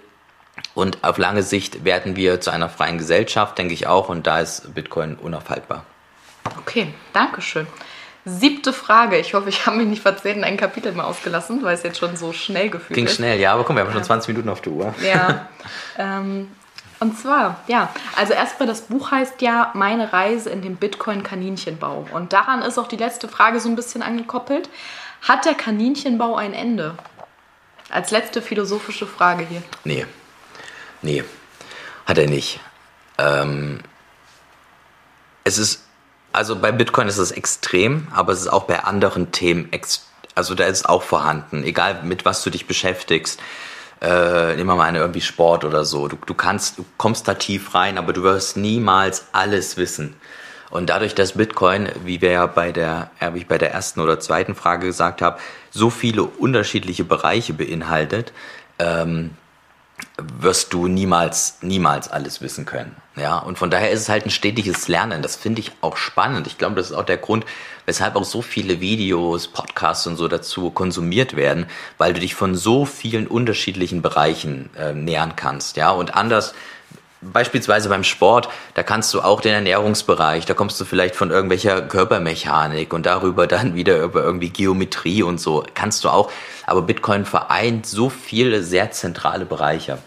Und 0.75 1.05
auf 1.05 1.19
lange 1.19 1.45
Sicht 1.45 1.85
werden 1.85 2.17
wir 2.17 2.41
zu 2.41 2.51
einer 2.51 2.69
freien 2.69 2.99
Gesellschaft, 2.99 3.57
denke 3.59 3.75
ich 3.75 3.87
auch. 3.87 4.09
Und 4.09 4.27
da 4.27 4.41
ist 4.41 4.75
Bitcoin 4.75 5.15
unaufhaltbar. 5.15 5.85
Okay, 6.59 6.93
danke 7.13 7.43
schön. 7.43 7.69
Siebte 8.25 8.73
Frage. 8.73 9.19
Ich 9.19 9.35
hoffe, 9.35 9.49
ich 9.51 9.67
habe 9.67 9.77
mich 9.77 9.87
nicht 9.87 10.03
verzählt 10.03 10.37
und 10.37 10.43
ein 10.43 10.57
Kapitel 10.57 10.91
mal 10.91 11.05
ausgelassen, 11.05 11.63
weil 11.63 11.75
es 11.75 11.85
jetzt 11.85 11.99
schon 11.99 12.17
so 12.17 12.33
schnell 12.33 12.71
gefühlt 12.71 12.97
Ging 12.97 13.05
ist. 13.05 13.19
Ging 13.19 13.25
schnell, 13.25 13.39
ja, 13.39 13.55
aber 13.55 13.63
komm, 13.63 13.77
wir 13.77 13.85
haben 13.85 13.93
schon 13.93 14.03
20 14.03 14.29
Minuten 14.31 14.49
auf 14.49 14.61
der 14.63 14.73
Uhr. 14.73 14.95
Ja. 15.01 15.49
ähm, 15.97 16.49
und 17.01 17.19
zwar, 17.19 17.61
ja, 17.69 17.93
also 18.17 18.33
erstmal 18.33 18.67
das 18.67 18.83
Buch 18.83 19.11
heißt 19.11 19.41
ja 19.41 19.71
Meine 19.75 20.13
Reise 20.13 20.51
in 20.51 20.63
den 20.63 20.77
Bitcoin-Kaninchenbau. 20.77 22.09
Und 22.13 22.33
daran 22.33 22.63
ist 22.63 22.79
auch 22.79 22.89
die 22.89 22.97
letzte 22.97 23.29
Frage 23.29 23.61
so 23.61 23.69
ein 23.69 23.77
bisschen 23.77 24.03
angekoppelt. 24.03 24.69
Hat 25.23 25.45
der 25.45 25.55
Kaninchenbau 25.55 26.37
ein 26.37 26.55
Ende? 26.55 26.95
Als 27.91 28.11
letzte 28.11 28.43
philosophische 28.43 29.07
Frage 29.07 29.47
hier. 29.49 29.63
Nee. 29.85 30.07
Nee, 31.03 31.23
hat 32.07 32.19
er 32.19 32.27
nicht. 32.27 32.61
Ähm, 33.19 33.81
es 35.45 35.59
ist, 35.59 35.85
also 36.33 36.57
bei 36.57 36.73
Bitcoin 36.73 37.07
ist 37.07 37.19
es 37.19 37.31
extrem, 37.31 38.09
aber 38.13 38.33
es 38.33 38.41
ist 38.41 38.49
auch 38.49 38.65
bei 38.65 38.83
anderen 38.83 39.31
Themen, 39.31 39.71
also 40.35 40.55
da 40.55 40.65
ist 40.65 40.79
es 40.79 40.85
auch 40.85 41.03
vorhanden, 41.05 41.63
egal 41.63 42.03
mit 42.03 42.25
was 42.25 42.43
du 42.43 42.51
dich 42.51 42.67
beschäftigst 42.67 43.41
äh, 44.01 44.55
nehmen 44.55 44.69
wir 44.69 44.77
mal 44.77 44.85
eine 44.85 44.99
irgendwie 44.99 45.21
Sport 45.21 45.65
oder 45.65 45.85
so. 45.85 46.09
Du, 46.09 46.17
du 46.25 46.35
kannst, 46.35 46.79
du 46.79 46.85
kommst 46.97 47.27
da 47.27 47.35
tief 47.35 47.75
rein, 47.75 47.99
aber 47.99 48.13
du 48.13 48.23
wirst 48.23 48.57
niemals 48.57 49.27
alles 49.33 49.77
wissen. 49.77 50.15
Und 50.71 50.91
dadurch, 50.91 51.15
dass 51.15 51.33
Bitcoin, 51.33 51.89
wie 52.05 52.21
wir 52.21 52.31
ja 52.31 52.47
bei 52.47 52.73
der, 52.73 53.11
ja, 53.21 53.35
wie 53.35 53.39
ich 53.39 53.49
bei 53.49 53.59
der 53.59 53.73
ersten 53.73 54.01
oder 54.01 54.21
zweiten 54.21 54.55
Frage 54.55 54.87
gesagt 54.87 55.23
habe, 55.23 55.39
so 55.71 55.91
viele 55.91 56.25
unterschiedliche 56.25 57.05
Bereiche 57.05 57.55
beinhaltet, 57.55 58.33
ähm, 58.79 59.31
wirst 60.17 60.73
du 60.73 60.89
niemals, 60.89 61.59
niemals 61.61 62.09
alles 62.09 62.41
wissen 62.41 62.65
können. 62.65 62.97
Ja, 63.17 63.39
und 63.39 63.59
von 63.59 63.71
daher 63.71 63.91
ist 63.91 64.01
es 64.01 64.09
halt 64.09 64.27
ein 64.27 64.31
stetiges 64.31 64.89
Lernen. 64.89 65.23
Das 65.23 65.37
finde 65.37 65.61
ich 65.61 65.73
auch 65.81 65.97
spannend. 65.97 66.47
Ich 66.47 66.59
glaube, 66.59 66.77
das 66.77 66.91
ist 66.91 66.97
auch 66.97 67.05
der 67.05 67.17
Grund, 67.17 67.45
weshalb 67.87 68.17
auch 68.17 68.25
so 68.25 68.43
viele 68.43 68.81
Videos, 68.81 69.49
Podcasts 69.49 70.07
und 70.07 70.17
so 70.17 70.29
dazu 70.29 70.71
konsumiert 70.71 71.37
werden, 71.37 71.67
weil 71.99 72.15
du 72.15 72.21
dich 72.21 72.35
von 72.35 72.55
so 72.55 72.85
vielen 72.85 73.27
unterschiedlichen 73.27 74.03
Bereichen 74.03 74.71
äh, 74.77 74.93
nähern 74.93 75.37
kannst. 75.37 75.77
Ja, 75.77 75.91
und 75.91 76.15
anders, 76.15 76.55
beispielsweise 77.21 77.89
beim 77.89 78.05
Sport, 78.05 78.49
da 78.75 78.83
kannst 78.83 79.13
du 79.15 79.21
auch 79.21 79.41
den 79.41 79.55
Ernährungsbereich, 79.55 80.47
da 80.47 80.55
kommst 80.55 80.81
du 80.81 80.85
vielleicht 80.85 81.17
von 81.17 81.31
irgendwelcher 81.31 81.83
Körpermechanik 81.83 82.93
und 82.93 83.07
darüber 83.07 83.47
dann 83.49 83.75
wieder 83.75 83.99
über 83.99 84.23
irgendwie 84.23 84.51
Geometrie 84.51 85.23
und 85.23 85.41
so, 85.41 85.65
kannst 85.75 86.05
du 86.05 86.09
auch. 86.09 86.31
Aber 86.67 86.83
Bitcoin 86.83 87.25
vereint 87.25 87.87
so 87.87 88.11
viele 88.11 88.63
sehr 88.63 88.91
zentrale 88.91 89.47
Bereiche. 89.47 89.99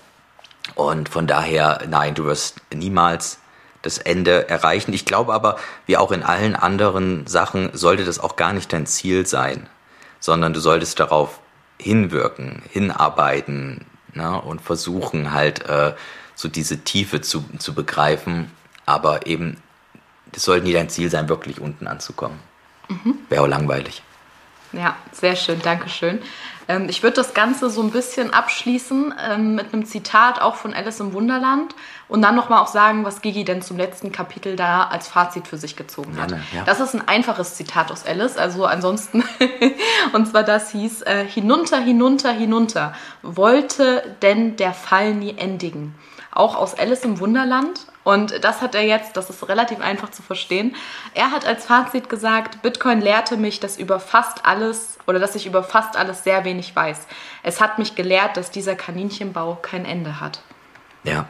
Und 0.76 1.10
von 1.10 1.28
daher, 1.28 1.82
nein, 1.88 2.14
du 2.14 2.26
wirst 2.26 2.62
niemals 2.74 3.40
das 3.82 3.98
Ende 3.98 4.48
erreichen. 4.48 4.94
Ich 4.94 5.06
glaube 5.06 5.34
aber, 5.34 5.58
wie 5.86 5.98
auch 5.98 6.12
in 6.12 6.24
allen 6.24 6.56
anderen 6.56 7.26
Sachen, 7.28 7.72
sollte 7.74 8.06
das 8.06 8.20
auch 8.20 8.36
gar 8.36 8.54
nicht 8.54 8.72
dein 8.72 8.86
Ziel 8.86 9.26
sein, 9.26 9.68
sondern 10.20 10.54
du 10.54 10.60
solltest 10.60 11.00
darauf 11.00 11.40
hinwirken, 11.80 12.62
hinarbeiten 12.70 13.86
ne, 14.14 14.40
und 14.40 14.62
versuchen 14.62 15.34
halt 15.34 15.66
äh, 15.68 15.94
so 16.42 16.50
diese 16.50 16.80
Tiefe 16.80 17.22
zu, 17.22 17.44
zu 17.60 17.74
begreifen. 17.74 18.52
Aber 18.86 19.28
eben, 19.28 19.58
das 20.32 20.44
sollte 20.44 20.66
nie 20.66 20.74
dein 20.74 20.90
Ziel 20.90 21.10
sein, 21.10 21.30
wirklich 21.30 21.62
unten 21.62 21.88
anzukommen. 21.88 22.40
Mhm. 22.90 23.20
Wäre 23.30 23.44
auch 23.44 23.48
langweilig. 23.48 24.02
Ja, 24.74 24.96
sehr 25.12 25.36
schön, 25.36 25.62
Dankeschön. 25.62 26.22
Ähm, 26.70 26.88
ich 26.88 27.04
würde 27.04 27.16
das 27.16 27.34
Ganze 27.34 27.70
so 27.70 27.82
ein 27.82 27.92
bisschen 27.92 28.34
abschließen 28.34 29.14
ähm, 29.30 29.56
mit 29.56 29.74
einem 29.74 29.86
Zitat 29.86 30.42
auch 30.42 30.56
von 30.56 30.74
Alice 30.74 31.02
im 31.02 31.12
Wunderland 31.12 31.76
und 32.08 32.22
dann 32.22 32.36
nochmal 32.36 32.62
auch 32.62 32.68
sagen, 32.68 33.04
was 33.04 33.22
Gigi 33.22 33.44
denn 33.44 33.62
zum 33.62 33.78
letzten 33.78 34.14
Kapitel 34.14 34.56
da 34.56 34.84
als 34.86 35.10
Fazit 35.10 35.48
für 35.48 35.58
sich 35.58 35.76
gezogen 35.76 36.16
hat. 36.22 36.32
Ja, 36.32 36.38
ja. 36.54 36.64
Das 36.64 36.80
ist 36.80 36.94
ein 36.94 37.06
einfaches 37.06 37.56
Zitat 37.56 37.92
aus 37.92 38.06
Alice, 38.06 38.38
also 38.38 38.66
ansonsten, 38.66 39.26
und 40.14 40.28
zwar 40.28 40.44
das 40.44 40.72
hieß, 40.72 41.02
äh, 41.02 41.26
hinunter, 41.26 41.80
hinunter, 41.80 42.32
hinunter, 42.32 42.94
wollte 43.22 44.16
denn 44.22 44.56
der 44.56 44.74
Fall 44.74 45.14
nie 45.14 45.38
endigen 45.38 45.96
auch 46.32 46.56
aus 46.56 46.78
Alice 46.78 47.04
im 47.04 47.20
Wunderland. 47.20 47.88
Und 48.04 48.44
das 48.44 48.62
hat 48.62 48.74
er 48.74 48.84
jetzt, 48.84 49.16
das 49.16 49.30
ist 49.30 49.48
relativ 49.48 49.80
einfach 49.80 50.10
zu 50.10 50.24
verstehen. 50.24 50.76
Er 51.14 51.32
hat 51.32 51.46
als 51.46 51.66
Fazit 51.66 52.10
gesagt, 52.10 52.62
Bitcoin 52.62 53.00
lehrte 53.00 53.38
mich, 53.38 53.60
dass 53.60 53.78
über 53.78 54.00
fast 54.00 54.46
alles 54.46 54.98
oder 55.06 55.20
dass 55.20 55.36
ich 55.36 55.46
über 55.46 55.64
fast 55.64 55.98
alles 55.98 56.24
sehr 56.24 56.44
wenig 56.44 56.76
weiß. 56.76 57.08
Es 57.44 57.62
hat 57.62 57.78
mich 57.78 57.96
gelehrt, 57.96 58.38
dass 58.38 58.50
dieser 58.50 58.76
Kaninchenbau 58.76 59.60
kein 59.62 59.86
Ende 59.86 60.20
hat. 60.20 60.42
Ja, 61.04 61.28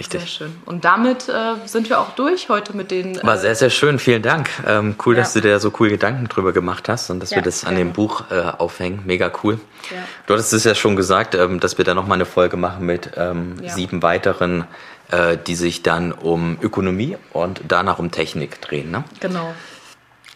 Richtig. 0.00 0.20
Sehr 0.20 0.28
schön. 0.28 0.56
Und 0.64 0.86
damit 0.86 1.28
äh, 1.28 1.56
sind 1.66 1.90
wir 1.90 2.00
auch 2.00 2.14
durch 2.14 2.48
heute 2.48 2.74
mit 2.74 2.90
den. 2.90 3.18
Äh 3.18 3.22
War 3.22 3.36
sehr, 3.36 3.54
sehr 3.54 3.68
schön. 3.68 3.98
Vielen 3.98 4.22
Dank. 4.22 4.48
Ähm, 4.66 4.96
cool, 5.04 5.14
ja. 5.14 5.20
dass 5.20 5.34
du 5.34 5.42
dir 5.42 5.60
so 5.60 5.70
cool 5.78 5.90
Gedanken 5.90 6.26
drüber 6.26 6.54
gemacht 6.54 6.88
hast 6.88 7.10
und 7.10 7.20
dass 7.20 7.30
ja, 7.30 7.36
wir 7.36 7.42
das 7.42 7.66
an 7.66 7.76
dem 7.76 7.92
Buch 7.92 8.24
äh, 8.30 8.40
aufhängen. 8.40 9.02
Mega 9.04 9.30
cool. 9.44 9.60
Ja. 9.90 9.98
Du 10.26 10.32
hattest 10.32 10.54
es 10.54 10.64
ja 10.64 10.74
schon 10.74 10.96
gesagt, 10.96 11.34
ähm, 11.34 11.60
dass 11.60 11.76
wir 11.76 11.84
da 11.84 11.94
nochmal 11.94 12.16
eine 12.16 12.24
Folge 12.24 12.56
machen 12.56 12.86
mit 12.86 13.10
ähm, 13.16 13.56
sieben 13.68 14.02
weiteren, 14.02 14.64
äh, 15.10 15.36
die 15.36 15.54
sich 15.54 15.82
dann 15.82 16.12
um 16.12 16.56
Ökonomie 16.62 17.18
und 17.34 17.60
danach 17.68 17.98
um 17.98 18.10
Technik 18.10 18.62
drehen. 18.62 18.90
Ne? 18.90 19.04
Genau. 19.20 19.52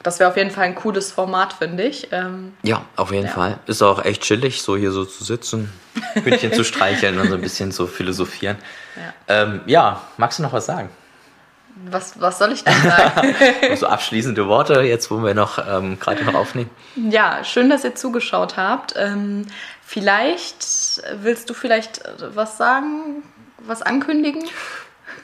Das 0.05 0.21
wäre 0.21 0.29
auf 0.29 0.37
jeden 0.37 0.51
Fall 0.51 0.65
ein 0.65 0.75
cooles 0.75 1.11
Format, 1.11 1.55
finde 1.55 1.83
ich. 1.83 2.13
Ähm, 2.13 2.53
ja, 2.63 2.85
auf 2.95 3.11
jeden 3.11 3.27
Fall. 3.27 3.59
Ist 3.67 3.83
auch 3.83 4.05
echt 4.05 4.23
chillig, 4.23 4.61
so 4.61 4.77
hier 4.77 4.93
so 4.93 5.07
zu 5.07 5.25
sitzen, 5.25 5.73
Hündchen 6.13 6.53
zu 6.53 6.63
streicheln 6.63 7.19
und 7.19 7.29
so 7.29 7.35
ein 7.37 7.41
bisschen 7.41 7.73
zu 7.73 7.87
philosophieren. 7.87 8.59
Ja. 8.97 9.43
Ähm, 9.43 9.63
ja, 9.65 10.03
magst 10.19 10.39
du 10.39 10.43
noch 10.43 10.53
was 10.53 10.67
sagen? 10.67 10.91
Was, 11.91 12.21
was 12.21 12.39
soll 12.39 12.53
ich 12.53 12.63
denn 12.65 12.83
sagen? 12.83 13.35
so 13.77 13.87
abschließende 13.87 14.47
Worte, 14.47 14.83
jetzt 14.83 15.11
wo 15.11 15.23
wir 15.25 15.33
noch 15.33 15.59
ähm, 15.67 15.99
gerade 15.99 16.23
noch 16.23 16.35
aufnehmen. 16.35 16.71
Ja, 16.97 17.43
schön, 17.43 17.71
dass 17.71 17.83
ihr 17.83 17.95
zugeschaut 17.95 18.59
habt. 18.59 18.93
Ähm, 18.99 19.47
vielleicht 19.83 21.03
willst 21.23 21.49
du 21.49 21.55
vielleicht 21.55 22.03
was 22.35 22.59
sagen, 22.59 23.23
was 23.59 23.81
ankündigen? 23.81 24.45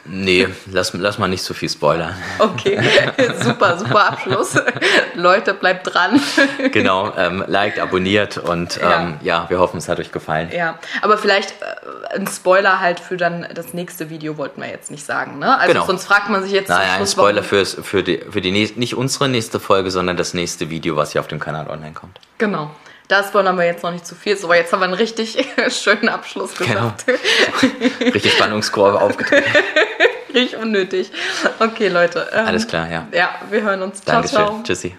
Nee, 0.04 0.48
lass, 0.70 0.92
lass 0.94 1.18
mal 1.18 1.28
nicht 1.28 1.42
so 1.42 1.52
viel 1.54 1.68
spoilern. 1.68 2.14
Okay, 2.38 2.80
super, 3.42 3.78
super 3.78 4.06
Abschluss. 4.06 4.56
Leute, 5.14 5.54
bleibt 5.54 5.92
dran. 5.92 6.20
Genau, 6.72 7.12
ähm, 7.16 7.44
liked, 7.46 7.78
abonniert 7.78 8.38
und 8.38 8.78
ähm, 8.78 8.82
ja. 8.82 9.18
ja. 9.22 9.46
wir 9.50 9.58
hoffen, 9.58 9.78
es 9.78 9.88
hat 9.88 9.98
euch 9.98 10.12
gefallen. 10.12 10.50
Ja, 10.54 10.78
aber 11.02 11.18
vielleicht 11.18 11.50
äh, 11.62 12.14
ein 12.14 12.26
Spoiler 12.26 12.80
halt 12.80 13.00
für 13.00 13.16
dann 13.16 13.46
das 13.54 13.74
nächste 13.74 14.10
Video 14.10 14.36
wollten 14.36 14.60
wir 14.60 14.68
jetzt 14.68 14.90
nicht 14.90 15.04
sagen, 15.04 15.38
ne? 15.38 15.58
Also 15.58 15.72
genau. 15.72 15.86
sonst 15.86 16.04
fragt 16.04 16.28
man 16.28 16.42
sich 16.42 16.52
jetzt 16.52 16.68
naja, 16.68 16.94
ein 16.94 17.06
Spoiler 17.06 17.42
fürs, 17.42 17.76
für 17.82 18.02
die, 18.02 18.18
für 18.30 18.40
die 18.40 18.52
nächste, 18.52 18.78
nicht 18.78 18.94
unsere 18.94 19.28
nächste 19.28 19.58
Folge, 19.58 19.90
sondern 19.90 20.16
das 20.16 20.34
nächste 20.34 20.70
Video, 20.70 20.96
was 20.96 21.12
hier 21.12 21.20
auf 21.20 21.28
dem 21.28 21.40
Kanal 21.40 21.68
online 21.68 21.92
kommt. 21.92 22.20
Genau. 22.38 22.70
Das 23.10 23.26
spoilern 23.26 23.56
wir 23.58 23.64
jetzt 23.64 23.82
noch 23.82 23.90
nicht 23.90 24.06
zu 24.06 24.14
viel, 24.14 24.38
aber 24.40 24.56
jetzt 24.56 24.72
haben 24.72 24.78
wir 24.78 24.84
einen 24.84 24.94
richtig 24.94 25.36
schönen 25.68 26.08
Abschluss 26.08 26.54
gemacht. 26.54 27.04
Genau. 27.06 27.18
Richtig 28.00 28.32
Spannungskurve 28.34 29.00
aufgetreten. 29.00 29.50
richtig 30.32 30.56
unnötig. 30.56 31.10
Okay, 31.58 31.88
Leute. 31.88 32.28
Ähm, 32.32 32.46
Alles 32.46 32.68
klar, 32.68 32.88
ja. 32.88 33.08
Ja, 33.12 33.30
wir 33.50 33.62
hören 33.62 33.82
uns. 33.82 34.00
Ciao, 34.02 34.22
Dankeschön. 34.22 34.46
ciao. 34.46 34.60
Tschüssi. 34.62 34.96